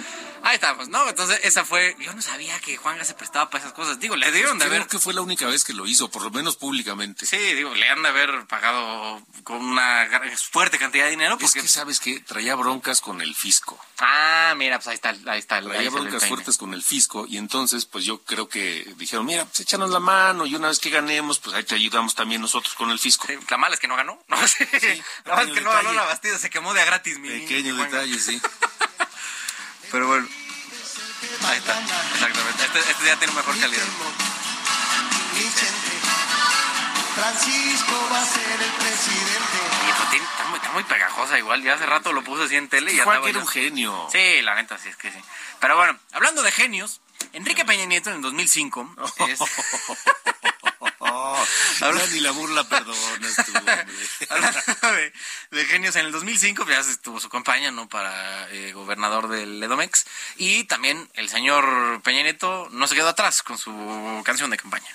[0.44, 1.08] Ahí estamos, ¿no?
[1.08, 1.96] Entonces, esa fue.
[2.00, 4.00] Yo no sabía que Juanga se prestaba para esas cosas.
[4.00, 4.88] Digo, le dieron de Creo haber.
[4.90, 7.26] que fue la única vez que lo hizo, por lo menos públicamente.
[7.26, 10.08] Sí, digo, le han de haber pagado con una
[10.52, 11.38] fuerte cantidad de dinero.
[11.38, 11.60] Porque...
[11.60, 13.80] Es que, ¿sabes que Traía broncas con el fisco.
[14.00, 15.10] Ah, mira, pues ahí está.
[15.28, 19.26] Ahí está Traía broncas fuertes con el fisco y entonces, pues yo creo que dijeron,
[19.26, 22.42] mira, pues échanos la mano y una vez que ganemos, pues ahí te ayudamos también
[22.42, 23.28] nosotros con el fisco.
[23.50, 24.20] la mala es que no ganó.
[24.28, 24.68] No sé.
[25.26, 27.76] la mala es que no ganó la Bastida, se quemó de a gratis, mi Pequeño
[27.76, 28.42] detalle, sí.
[29.92, 30.28] Pero bueno.
[31.48, 31.80] Ahí está,
[32.14, 32.64] exactamente.
[32.66, 33.84] Este, este ya tiene mejor calidad.
[37.16, 39.58] Francisco va a ser el presidente.
[39.88, 41.62] Y pues, está, muy, está muy pegajosa igual.
[41.62, 43.30] Ya hace rato lo puse así en tele y ya estaba.
[43.30, 44.08] era un genio.
[44.12, 45.20] Sí, la neta, sí es que sí.
[45.60, 47.02] Pero bueno, hablando de genios,
[47.34, 48.96] Enrique Peña Nieto en el 2005
[49.30, 49.40] es...
[51.82, 55.14] Habla ni la burla perdonas tú, de,
[55.52, 57.88] de, genios en el 2005, ya estuvo su campaña, ¿no?
[57.90, 60.06] Para eh, gobernador del Edomex.
[60.38, 64.90] Y también el señor Peña Nieto no se quedó atrás con su canción de campaña.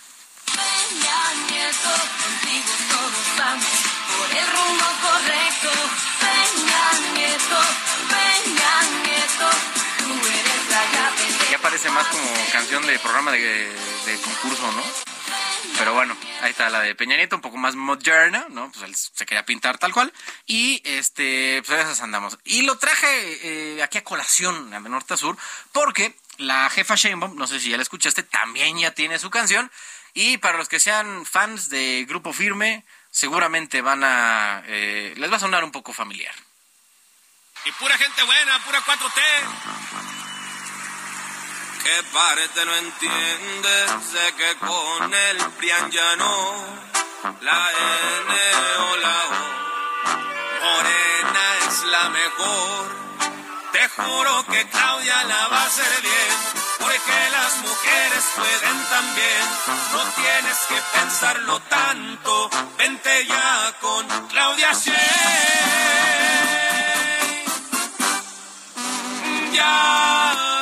[0.47, 1.91] Peña Nieto,
[2.23, 3.67] contigo todos vamos
[4.17, 5.71] por el rumbo correcto.
[6.21, 7.61] Peña Nieto,
[8.09, 9.51] Peña Nieto,
[9.99, 11.51] tú eres la llave.
[11.51, 13.75] Ya parece más como canción de programa de,
[14.07, 15.16] de concurso, ¿no?
[15.79, 18.71] Pero bueno, ahí está la de Peña Nieto, un poco más moderna, ¿no?
[18.73, 20.13] Pues él se quería pintar tal cual.
[20.47, 22.39] Y este, pues a esas andamos.
[22.45, 25.37] Y lo traje eh, aquí a colación, de norte a sur,
[25.73, 29.71] porque la jefa Sheinbaum, no sé si ya la escuchaste, también ya tiene su canción.
[30.15, 34.63] Y para los que sean fans de Grupo Firme, seguramente van a...
[34.67, 36.35] Eh, les va a sonar un poco familiar.
[37.67, 40.06] Y pura gente buena, pura 4T.
[41.87, 43.87] ¿Qué parte no entiende?
[44.11, 46.65] Sé que con el PRIAN ya no.
[47.43, 48.31] La N
[48.87, 49.39] o la O.
[50.65, 52.87] Morena es la mejor.
[53.71, 56.37] Te juro que Claudia la va a hacer bien,
[56.81, 59.45] porque las mujeres pueden también.
[59.93, 65.07] No tienes que pensarlo tanto, vente ya con Claudia Sheinbaum.
[69.53, 70.56] Ya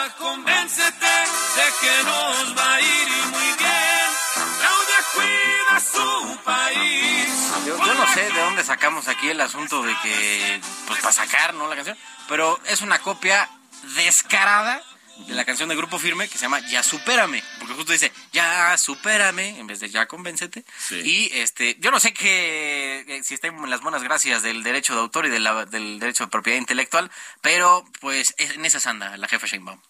[1.57, 4.11] de que nos va a ir muy bien.
[4.59, 7.29] Claudia cuida su país.
[7.67, 11.55] Yo, yo no sé de dónde sacamos aquí el asunto de que, pues para sacar,
[11.55, 11.69] ¿no?
[11.69, 11.97] La canción.
[12.29, 13.49] Pero es una copia
[13.97, 14.83] descarada
[15.29, 17.43] de la canción de Grupo Firme que se llama Ya Supérame.
[17.61, 20.65] Porque justo dice Ya Supérame en vez de Ya Convéncete.
[21.05, 24.95] Y este, yo no sé que eh, si está en las buenas gracias del derecho
[24.95, 27.11] de autor y de la- del derecho de propiedad intelectual,
[27.43, 29.81] pero pues es- en esa anda la jefa Sheinbaum.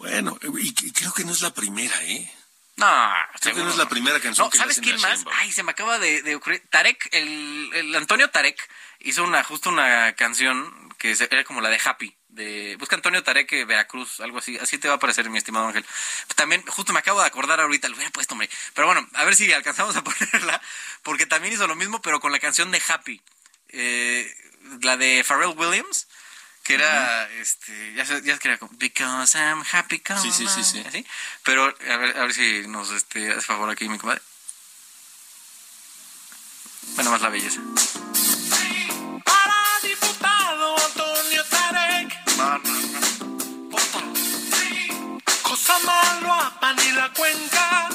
[0.00, 2.32] Bueno, y, y creo que no es la primera, ¿eh?
[2.76, 5.16] No, Creo que no es la primera canción No, que ¿sabes quién más?
[5.18, 5.36] Sheinbaum.
[5.38, 6.62] Ay, se me acaba de, de ocurrir.
[6.70, 8.56] Tarek, el, el Antonio Tarek
[9.00, 12.16] hizo una justo una canción que se- era como la de Happy.
[12.28, 14.56] De, busca Antonio Tarek eh, Veracruz, algo así.
[14.56, 15.84] Así te va a parecer, mi estimado Ángel.
[16.36, 18.48] También, justo me acabo de acordar ahorita, lo hubiera puesto, hombre.
[18.72, 20.62] Pero bueno, a ver si alcanzamos a ponerla.
[21.02, 23.20] Porque también hizo lo mismo, pero con la canción de Happy.
[23.68, 24.34] Eh,
[24.80, 26.08] la de Pharrell Williams.
[26.62, 30.30] Que era, este, ya sé, ya es que era como, Because I'm happy, come Sí,
[30.30, 30.80] sí, sí, sí.
[30.80, 31.06] on", así.
[31.42, 34.22] Pero, a ver, a ver si nos, este, hace favor aquí, mi comadre.
[36.94, 37.60] Bueno, más la belleza.
[39.24, 42.24] Para diputado Antonio Tarek.
[45.42, 47.88] Cosa malo a pan y la cuenca.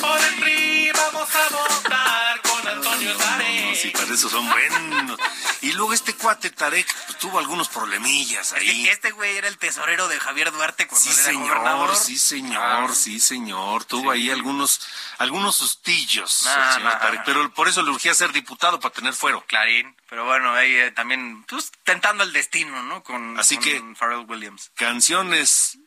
[0.00, 2.35] Por el PRI vamos a votar
[2.72, 3.64] Antonio Tarek.
[3.66, 5.18] No, sí, para eso son buenos.
[5.62, 8.88] Y luego este cuate Tarek pues, tuvo algunos problemillas ahí.
[8.88, 11.96] Este güey era el tesorero de Javier Duarte cuando Sí, era señor, gobernador.
[11.96, 13.84] sí, señor, sí, señor.
[13.84, 14.80] Tuvo ahí algunos,
[15.18, 19.44] algunos sustillos, el señor Tarek, pero por eso le urgía ser diputado para tener fuero.
[19.46, 19.96] Clarín.
[20.08, 23.02] Pero bueno, ahí eh, también, pues, tentando el destino, ¿no?
[23.02, 24.70] Con, Así con que- Pharrell Williams.
[24.76, 25.78] Canciones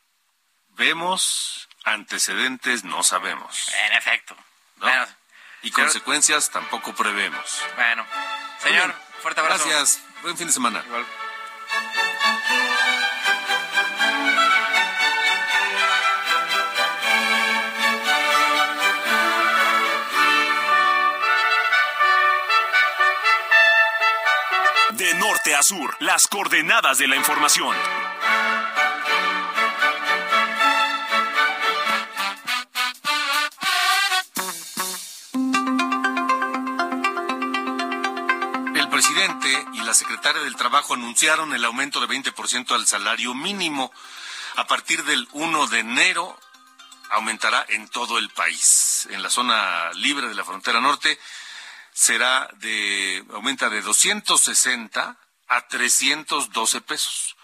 [0.70, 3.70] vemos, antecedentes no sabemos.
[3.88, 4.36] En efecto.
[4.78, 4.86] ¿no?
[4.88, 5.08] Bueno,
[5.62, 7.62] y pero- consecuencias tampoco prevemos.
[7.76, 8.06] Bueno.
[8.62, 9.68] Señor, fuerte abrazo.
[9.68, 10.02] Gracias.
[10.22, 10.84] Buen fin de semana.
[24.92, 27.76] De norte a sur, las coordenadas de la información.
[39.74, 43.92] Y la secretaria del Trabajo anunciaron el aumento de 20% al salario mínimo.
[44.56, 46.38] A partir del 1 de enero
[47.12, 49.08] aumentará en todo el país.
[49.12, 51.20] En la zona libre de la frontera norte
[51.94, 55.18] será de aumenta de 260
[55.48, 57.36] a 312 pesos.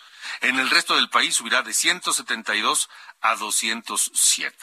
[0.42, 2.90] En el resto del país subirá de 172
[3.22, 4.56] a 207.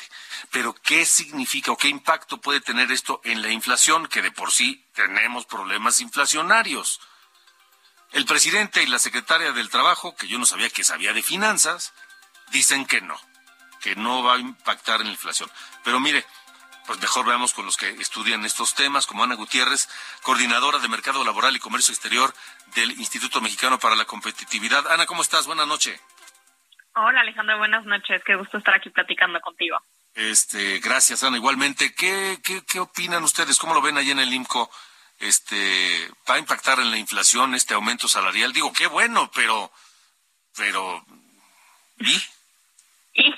[0.50, 4.52] Pero ¿qué significa o qué impacto puede tener esto en la inflación, que de por
[4.52, 7.00] sí tenemos problemas inflacionarios?
[8.12, 11.94] El presidente y la secretaria del Trabajo, que yo no sabía que sabía de finanzas,
[12.50, 13.18] dicen que no,
[13.80, 15.50] que no va a impactar en la inflación.
[15.82, 16.24] Pero mire,
[16.86, 19.88] pues mejor veamos con los que estudian estos temas, como Ana Gutiérrez,
[20.22, 22.34] coordinadora de Mercado Laboral y Comercio Exterior
[22.74, 24.90] del Instituto Mexicano para la Competitividad.
[24.92, 25.46] Ana, ¿cómo estás?
[25.46, 25.98] Buenas noches.
[26.94, 28.22] Hola Alejandro, buenas noches.
[28.24, 29.78] Qué gusto estar aquí platicando contigo.
[30.14, 31.38] Este, gracias, Ana.
[31.38, 33.58] Igualmente, ¿qué, qué, qué opinan ustedes?
[33.58, 34.70] ¿Cómo lo ven ahí en el IMCO?
[35.18, 38.52] Este, ¿va a impactar en la inflación este aumento salarial?
[38.52, 39.70] Digo, qué bueno, pero,
[40.56, 41.04] pero,
[41.98, 42.22] ¿y?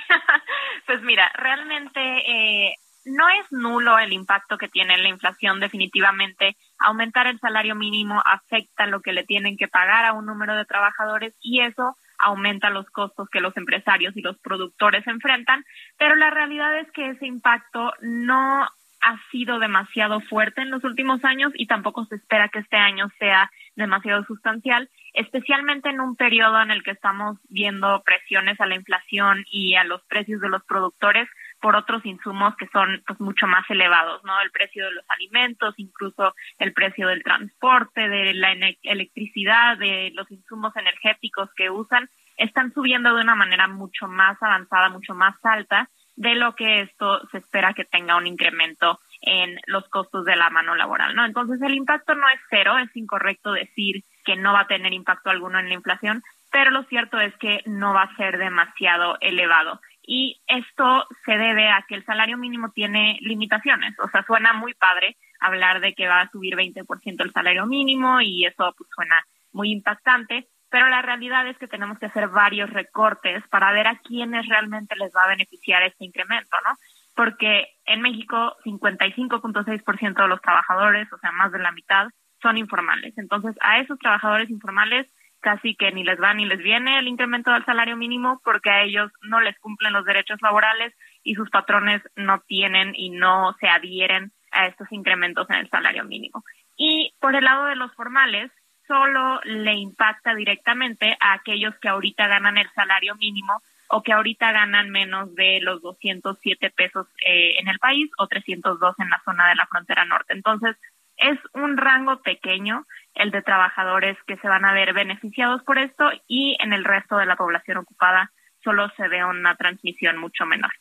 [0.87, 2.75] Pues mira, realmente eh,
[3.07, 5.61] no es nulo el impacto que tiene la inflación.
[5.61, 10.55] Definitivamente, aumentar el salario mínimo afecta lo que le tienen que pagar a un número
[10.55, 15.65] de trabajadores y eso aumenta los costos que los empresarios y los productores enfrentan.
[15.99, 18.69] Pero la realidad es que ese impacto no
[19.05, 23.11] ha sido demasiado fuerte en los últimos años y tampoco se espera que este año
[23.19, 28.77] sea demasiado sustancial, especialmente en un periodo en el que estamos viendo presiones a la
[28.77, 31.29] inflación y a los precios de los productores
[31.61, 34.41] por otros insumos que son pues mucho más elevados, ¿no?
[34.41, 38.53] El precio de los alimentos, incluso el precio del transporte, de la
[38.83, 42.09] electricidad, de los insumos energéticos que usan.
[42.39, 47.27] están subiendo de una manera mucho más avanzada, mucho más alta de lo que esto
[47.31, 51.25] se espera que tenga un incremento en los costos de la mano laboral, ¿no?
[51.25, 55.31] Entonces el impacto no es cero, es incorrecto decir que no va a tener impacto
[55.31, 59.81] alguno en la inflación, pero lo cierto es que no va a ser demasiado elevado.
[60.07, 64.75] Y esto se debe a que el salario mínimo tiene limitaciones, o sea, suena muy
[64.75, 69.25] padre hablar de que va a subir 20% el salario mínimo y eso pues suena
[69.53, 73.97] muy impactante, pero la realidad es que tenemos que hacer varios recortes para ver a
[73.99, 76.77] quiénes realmente les va a beneficiar este incremento, ¿no?
[77.15, 82.09] Porque en México 55.6% de los trabajadores, o sea, más de la mitad,
[82.43, 83.17] son informales.
[83.19, 85.07] Entonces, a esos trabajadores informales
[85.39, 88.83] casi que ni les va ni les viene el incremento del salario mínimo porque a
[88.83, 93.69] ellos no les cumplen los derechos laborales y sus patrones no tienen y no se
[93.69, 96.43] adhieren a estos incrementos en el salario mínimo.
[96.77, 98.51] Y por el lado de los formales,
[98.87, 104.53] solo le impacta directamente a aquellos que ahorita ganan el salario mínimo o que ahorita
[104.53, 109.49] ganan menos de los 207 pesos eh, en el país o 302 en la zona
[109.49, 110.33] de la frontera norte.
[110.33, 110.77] Entonces,
[111.17, 116.11] es un rango pequeño el de trabajadores que se van a ver beneficiados por esto
[116.27, 118.33] y en el resto de la población ocupada
[118.63, 120.73] solo se ve una transmisión mucho menor.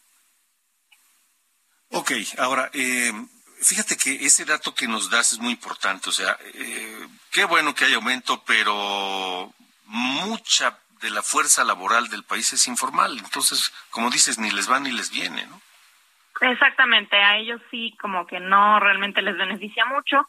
[1.90, 3.12] Ok, ahora, eh,
[3.62, 6.10] fíjate que ese dato que nos das es muy importante.
[6.10, 9.52] O sea, eh, qué bueno que hay aumento, pero
[9.88, 13.18] mucha de la fuerza laboral del país es informal.
[13.18, 15.60] Entonces, como dices, ni les va ni les viene, ¿no?
[16.42, 20.26] Exactamente, a ellos sí como que no realmente les beneficia mucho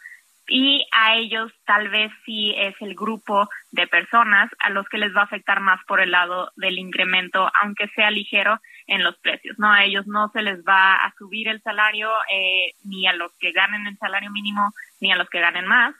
[0.46, 5.14] y a ellos tal vez sí es el grupo de personas a los que les
[5.16, 9.58] va a afectar más por el lado del incremento, aunque sea ligero en los precios,
[9.58, 9.72] ¿no?
[9.72, 13.52] A ellos no se les va a subir el salario eh, ni a los que
[13.52, 15.94] ganen el salario mínimo ni a los que ganen más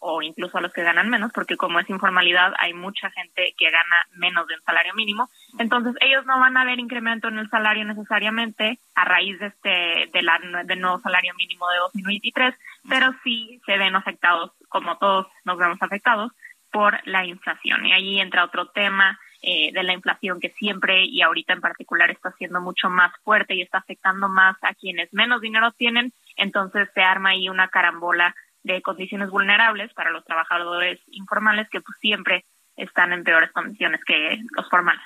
[0.00, 3.70] o incluso a los que ganan menos, porque como es informalidad hay mucha gente que
[3.70, 5.28] gana menos del salario mínimo,
[5.58, 10.10] entonces ellos no van a ver incremento en el salario necesariamente a raíz de este
[10.12, 12.54] de la, del nuevo salario mínimo de 2023,
[12.88, 16.32] pero sí se ven afectados, como todos nos vemos afectados,
[16.72, 17.84] por la inflación.
[17.86, 22.10] Y ahí entra otro tema eh, de la inflación que siempre y ahorita en particular
[22.10, 26.88] está siendo mucho más fuerte y está afectando más a quienes menos dinero tienen, entonces
[26.94, 32.44] se arma ahí una carambola de condiciones vulnerables para los trabajadores informales que pues siempre
[32.76, 35.02] están en peores condiciones que los formales.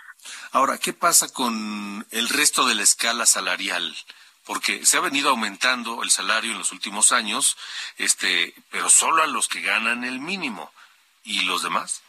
[0.52, 3.94] Ahora, ¿qué pasa con el resto de la escala salarial?
[4.46, 7.56] Porque se ha venido aumentando el salario en los últimos años,
[7.96, 10.72] este, pero solo a los que ganan el mínimo.
[11.24, 12.02] ¿Y los demás?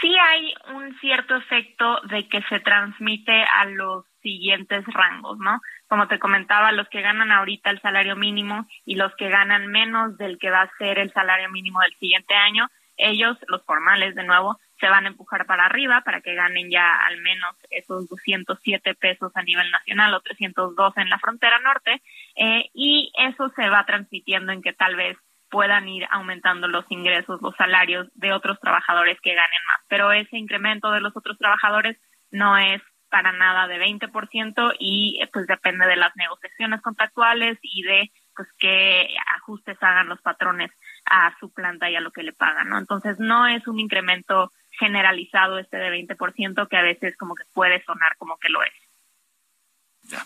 [0.00, 5.60] Sí hay un cierto efecto de que se transmite a los siguientes rangos, ¿no?
[5.88, 10.16] Como te comentaba, los que ganan ahorita el salario mínimo y los que ganan menos
[10.18, 14.24] del que va a ser el salario mínimo del siguiente año, ellos, los formales de
[14.24, 18.94] nuevo, se van a empujar para arriba para que ganen ya al menos esos 207
[18.94, 22.02] pesos a nivel nacional o 302 en la frontera norte
[22.36, 25.16] eh, y eso se va transmitiendo en que tal vez
[25.50, 29.80] puedan ir aumentando los ingresos, los salarios de otros trabajadores que ganen más.
[29.88, 31.96] Pero ese incremento de los otros trabajadores
[32.30, 38.10] no es para nada de 20% y pues depende de las negociaciones contractuales y de
[38.36, 40.70] pues qué ajustes hagan los patrones
[41.06, 42.78] a su planta y a lo que le pagan, ¿no?
[42.78, 47.82] Entonces no es un incremento generalizado este de 20% que a veces como que puede
[47.84, 48.72] sonar como que lo es.
[50.02, 50.24] Ya.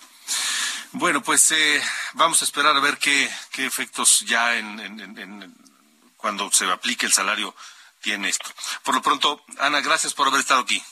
[0.93, 1.81] Bueno, pues eh,
[2.15, 5.55] vamos a esperar a ver qué, qué efectos ya en,
[6.19, 7.55] cuando se aplique el salario
[8.03, 8.51] tiene esto.
[8.85, 10.83] Por lo pronto, Ana, gracias por haber estado aquí.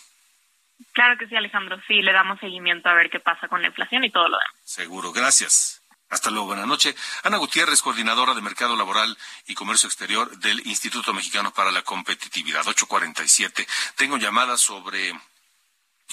[0.92, 1.80] Claro que sí, Alejandro.
[1.86, 4.54] Sí, le damos seguimiento a ver qué pasa con la inflación y todo lo demás.
[4.64, 5.80] Seguro, gracias.
[6.10, 6.96] Hasta luego, buenas noches.
[7.22, 9.16] Ana Gutiérrez, coordinadora de Mercado Laboral
[9.46, 13.66] y Comercio Exterior del Instituto Mexicano para la Competitividad, 847.
[13.94, 15.14] Tengo llamadas sobre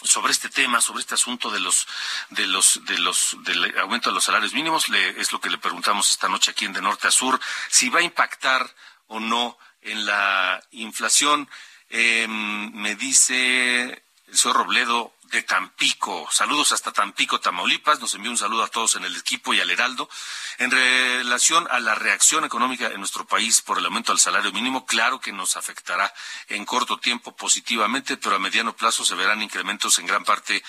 [0.03, 1.87] sobre este tema, sobre este asunto de los
[2.29, 5.57] de los de los del aumento de los salarios mínimos, le, es lo que le
[5.57, 8.69] preguntamos esta noche aquí en de norte a sur, si va a impactar
[9.07, 11.49] o no en la inflación.
[11.89, 16.27] Eh, me dice el señor Robledo de Tampico.
[16.31, 17.99] Saludos hasta Tampico, Tamaulipas.
[17.99, 20.09] Nos envía un saludo a todos en el equipo y al Heraldo.
[20.57, 24.85] En relación a la reacción económica en nuestro país por el aumento del salario mínimo,
[24.85, 26.13] claro que nos afectará
[26.47, 30.63] en corto tiempo positivamente, pero a mediano plazo se verán incrementos en gran parte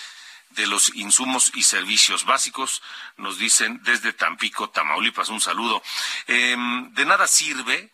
[0.51, 2.81] de los insumos y servicios básicos,
[3.17, 5.29] nos dicen desde Tampico, Tamaulipas.
[5.29, 5.83] Un saludo.
[6.27, 7.93] Em, de nada sirve,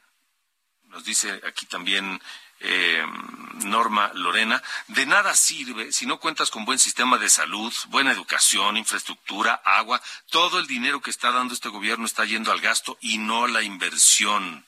[0.84, 2.22] nos dice aquí también
[2.60, 3.06] eh,
[3.64, 8.78] Norma Lorena, de nada sirve si no cuentas con buen sistema de salud, buena educación,
[8.78, 10.02] infraestructura, agua.
[10.30, 13.48] Todo el dinero que está dando este gobierno está yendo al gasto y no a
[13.48, 14.66] la inversión.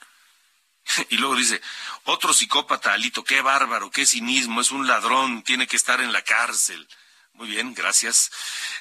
[1.09, 1.61] Y luego dice,
[2.05, 6.21] otro psicópata, Alito, qué bárbaro, qué cinismo, es un ladrón, tiene que estar en la
[6.21, 6.87] cárcel.
[7.33, 8.31] Muy bien, gracias.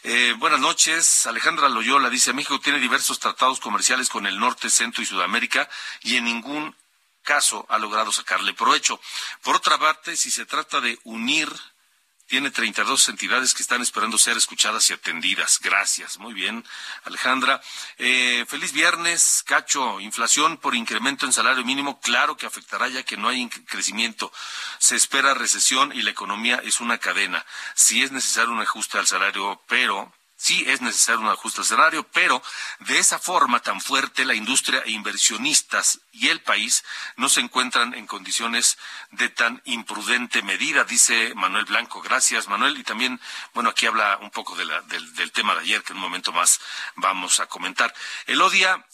[0.02, 1.26] Eh, buenas noches.
[1.26, 5.68] Alejandra Loyola dice, México tiene diversos tratados comerciales con el norte, centro y Sudamérica
[6.00, 6.74] y en ningún
[7.26, 8.98] caso ha logrado sacarle provecho.
[9.42, 11.50] Por otra parte, si se trata de unir
[12.26, 15.60] tiene 32 entidades que están esperando ser escuchadas y atendidas.
[15.62, 16.18] Gracias.
[16.18, 16.64] Muy bien,
[17.04, 17.60] Alejandra.
[17.98, 20.00] Eh, feliz viernes, Cacho.
[20.00, 24.32] Inflación por incremento en salario mínimo, claro que afectará ya que no hay crecimiento.
[24.78, 27.46] Se espera recesión y la economía es una cadena.
[27.74, 32.42] Si es necesario un ajuste al salario, pero Sí es necesario un ajuste escenario, pero
[32.80, 36.84] de esa forma tan fuerte la industria e inversionistas y el país
[37.16, 38.76] no se encuentran en condiciones
[39.12, 42.02] de tan imprudente medida, dice Manuel Blanco.
[42.02, 42.76] Gracias, Manuel.
[42.78, 43.18] Y también,
[43.54, 44.70] bueno, aquí habla un poco del,
[45.14, 46.60] del tema de ayer, que en un momento más
[46.96, 47.94] vamos a comentar.
[48.26, 48.84] Elodia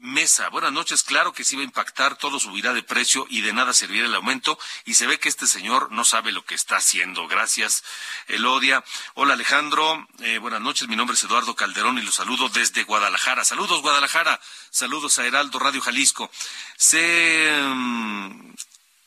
[0.00, 1.02] Mesa, buenas noches.
[1.02, 4.14] Claro que sí va a impactar, todo subirá de precio y de nada servirá el
[4.14, 4.56] aumento.
[4.84, 7.26] Y se ve que este señor no sabe lo que está haciendo.
[7.26, 7.82] Gracias,
[8.28, 8.84] Elodia.
[9.14, 10.06] Hola, Alejandro.
[10.20, 10.86] Eh, buenas noches.
[10.86, 13.42] Mi nombre es Eduardo Calderón y los saludo desde Guadalajara.
[13.42, 14.40] Saludos, Guadalajara.
[14.70, 16.30] Saludos a Heraldo Radio Jalisco.
[16.76, 18.54] Sé, mm,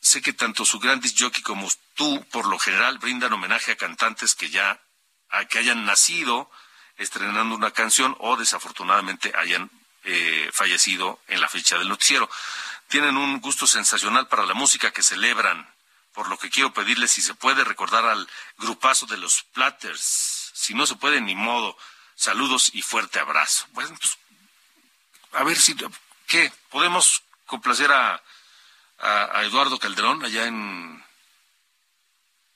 [0.02, 4.36] sé que tanto su gran jockey como tú, por lo general, brindan homenaje a cantantes
[4.36, 4.82] que ya
[5.30, 6.52] a que hayan nacido
[6.98, 9.72] estrenando una canción o desafortunadamente hayan
[10.04, 12.30] eh, fallecido en la fecha del noticiero.
[12.88, 15.70] Tienen un gusto sensacional para la música que celebran,
[16.14, 18.28] por lo que quiero pedirles si se puede recordar al
[18.58, 20.52] grupazo de los Platters.
[20.54, 21.78] Si no se puede, ni modo.
[22.16, 23.66] Saludos y fuerte abrazo.
[23.72, 24.18] Bueno, pues,
[25.34, 25.76] a ver si,
[26.28, 26.52] ¿qué?
[26.70, 28.22] ¿Podemos complacer a,
[29.00, 31.04] a, Eduardo Calderón allá en...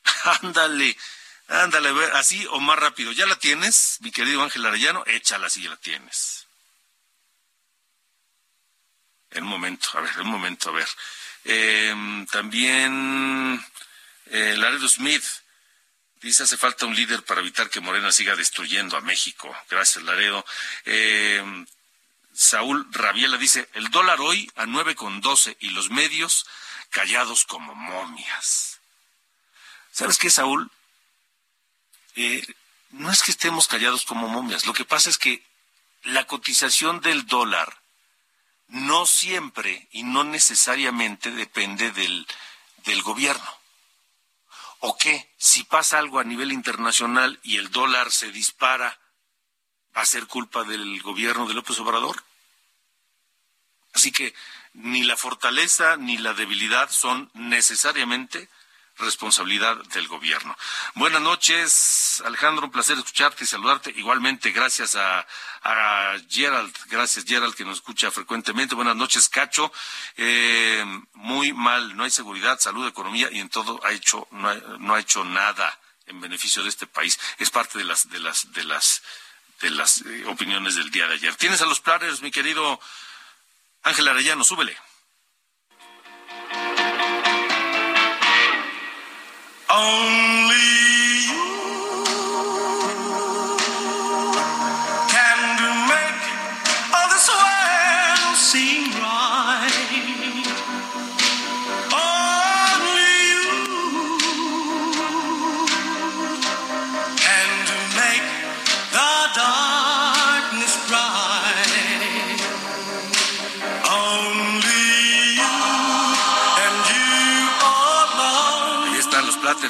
[0.41, 0.97] ándale,
[1.47, 3.11] ándale, así o más rápido.
[3.11, 5.03] ¿Ya la tienes, mi querido Ángel Arellano?
[5.05, 6.44] Échala si ya la tienes.
[9.35, 10.87] En un momento, a ver, en un momento, a ver.
[11.43, 13.63] Em, también
[14.27, 15.23] eh, Laredo Smith
[16.21, 19.55] dice hace falta un líder para evitar que Morena siga destruyendo a México.
[19.69, 20.43] Gracias, Laredo.
[20.85, 21.67] Em,
[22.33, 26.45] Saúl Rabiela dice, el dólar hoy a nueve con doce y los medios
[26.89, 28.79] callados como momias.
[29.91, 30.71] ¿Sabes qué, Saúl?
[32.15, 32.45] Eh,
[32.91, 35.43] no es que estemos callados como momias, lo que pasa es que
[36.03, 37.84] la cotización del dólar
[38.67, 42.27] no siempre y no necesariamente depende del,
[42.85, 43.49] del gobierno.
[44.79, 45.33] ¿O qué?
[45.37, 48.99] Si pasa algo a nivel internacional y el dólar se dispara,
[49.95, 52.23] ¿va a ser culpa del gobierno de López Obrador?
[53.93, 54.33] Así que
[54.73, 58.49] ni la fortaleza ni la debilidad son necesariamente
[58.97, 60.55] responsabilidad del gobierno.
[60.93, 63.91] Buenas noches, Alejandro, un placer escucharte y saludarte.
[63.95, 65.25] Igualmente, gracias a,
[66.29, 68.75] Gerald, gracias Gerald que nos escucha frecuentemente.
[68.75, 69.71] Buenas noches, Cacho.
[70.15, 74.99] Eh, muy mal, no hay seguridad, salud, economía y en todo ha hecho, no ha,
[74.99, 77.19] hecho nada en beneficio de este país.
[77.39, 79.01] Es parte de las, de las, de las,
[79.61, 81.35] de las eh, opiniones del día de ayer.
[81.35, 82.79] Tienes a los planes, mi querido
[83.83, 84.77] Ángel Arellano, súbele.
[89.77, 90.84] Only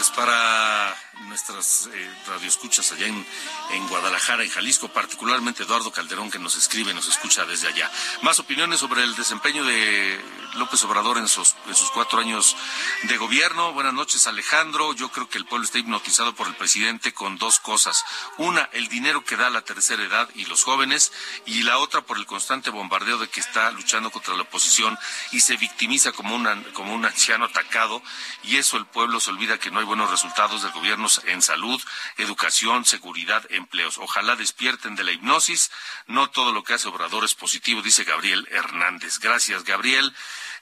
[0.03, 0.93] para
[1.27, 3.25] nuestras eh, radioescuchas allá en,
[3.71, 7.89] en Guadalajara, en Jalisco, particularmente Eduardo Calderón, que nos escribe, nos escucha desde allá.
[8.21, 10.19] Más opiniones sobre el desempeño de
[10.55, 12.55] López Obrador en sus, en sus cuatro años
[13.03, 13.73] de gobierno.
[13.73, 14.93] Buenas noches, Alejandro.
[14.93, 18.03] Yo creo que el pueblo está hipnotizado por el presidente con dos cosas.
[18.37, 21.11] Una, el dinero que da la tercera edad y los jóvenes,
[21.45, 24.97] y la otra por el constante bombardeo de que está luchando contra la oposición
[25.31, 28.01] y se victimiza como, una, como un anciano atacado,
[28.43, 31.81] y eso el pueblo se olvida que no hay buenos resultados del gobierno en salud,
[32.17, 33.97] educación, seguridad, empleos.
[33.97, 35.71] Ojalá despierten de la hipnosis.
[36.07, 39.19] No todo lo que hace Obrador es positivo, dice Gabriel Hernández.
[39.19, 40.13] Gracias, Gabriel.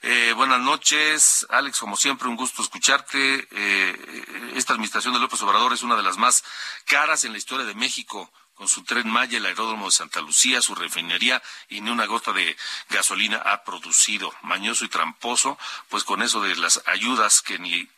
[0.06, 3.48] Eh, buenas noches, Alex, como siempre, un gusto escucharte.
[3.50, 6.44] Eh, esta administración de López Obrador es una de las más
[6.84, 10.60] caras en la historia de México, con su tren Maya, el aeródromo de Santa Lucía,
[10.60, 12.54] su refinería y ni una gota de
[12.90, 14.30] gasolina ha producido.
[14.42, 17.88] Mañoso y tramposo, pues con eso de las ayudas que ni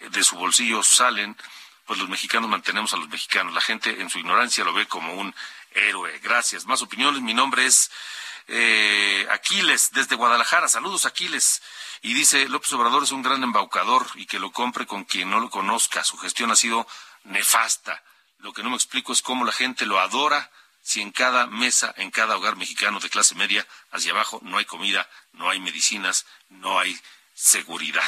[0.00, 1.36] de su bolsillo salen,
[1.86, 3.54] pues los mexicanos mantenemos a los mexicanos.
[3.54, 5.32] La gente en su ignorancia lo ve como un
[5.74, 6.18] héroe.
[6.24, 6.66] Gracias.
[6.66, 7.22] Más opiniones.
[7.22, 7.88] Mi nombre es
[8.48, 10.68] eh, Aquiles, desde Guadalajara.
[10.68, 11.62] Saludos, Aquiles.
[12.02, 15.40] Y dice, López Obrador es un gran embaucador y que lo compre con quien no
[15.40, 16.04] lo conozca.
[16.04, 16.86] Su gestión ha sido
[17.24, 18.02] nefasta.
[18.38, 20.50] Lo que no me explico es cómo la gente lo adora
[20.82, 24.64] si en cada mesa, en cada hogar mexicano de clase media hacia abajo no hay
[24.64, 26.98] comida, no hay medicinas, no hay
[27.34, 28.02] seguridad.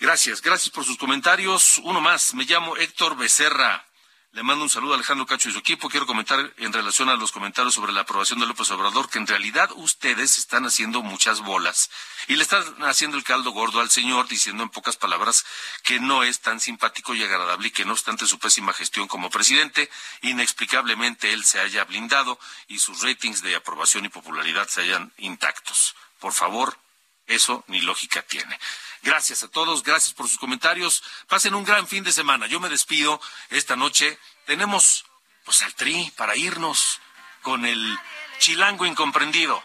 [0.00, 1.78] Gracias, gracias por sus comentarios.
[1.78, 3.87] Uno más, me llamo Héctor Becerra.
[4.32, 5.88] Le mando un saludo a Alejandro Cacho y su equipo.
[5.88, 9.26] Quiero comentar en relación a los comentarios sobre la aprobación de López Obrador que en
[9.26, 11.88] realidad ustedes están haciendo muchas bolas
[12.26, 15.46] y le están haciendo el caldo gordo al señor diciendo en pocas palabras
[15.82, 19.30] que no es tan simpático y agradable y que no obstante su pésima gestión como
[19.30, 19.88] presidente,
[20.20, 25.96] inexplicablemente él se haya blindado y sus ratings de aprobación y popularidad se hayan intactos.
[26.20, 26.78] Por favor,
[27.26, 28.58] eso ni lógica tiene.
[29.02, 31.02] Gracias a todos, gracias por sus comentarios.
[31.28, 32.46] Pasen un gran fin de semana.
[32.46, 33.20] Yo me despido
[33.50, 34.18] esta noche.
[34.46, 35.04] Tenemos
[35.44, 37.00] pues al tri para irnos
[37.42, 37.98] con el
[38.38, 39.62] chilango incomprendido.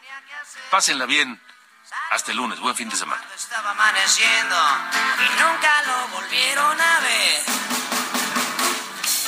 [0.69, 1.41] Pásenla bien.
[2.11, 2.59] Hasta el lunes.
[2.59, 3.23] Buen fin de semana.
[3.35, 4.55] Estaba amaneciendo
[5.19, 7.43] y nunca lo volvieron a ver.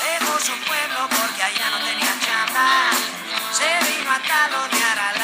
[0.04, 2.90] Dejó su pueblo porque allá no tenía chamba.
[3.52, 5.15] Se vino a talonear a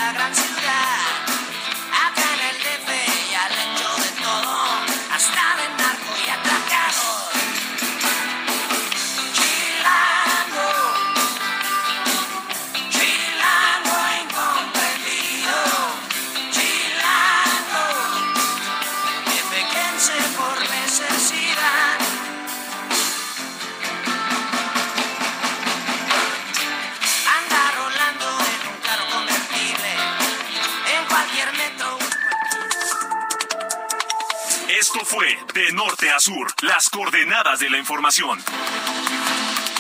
[36.22, 38.38] Sur, las coordenadas de la información.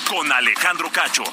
[0.10, 1.24] Con Alejandro Cacho.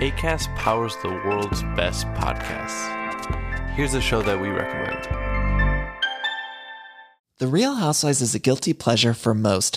[0.00, 2.90] ACAST powers the world's best podcasts.
[3.76, 5.15] Here's a show that we recommend.
[7.38, 9.76] The Real Housewives is a guilty pleasure for most,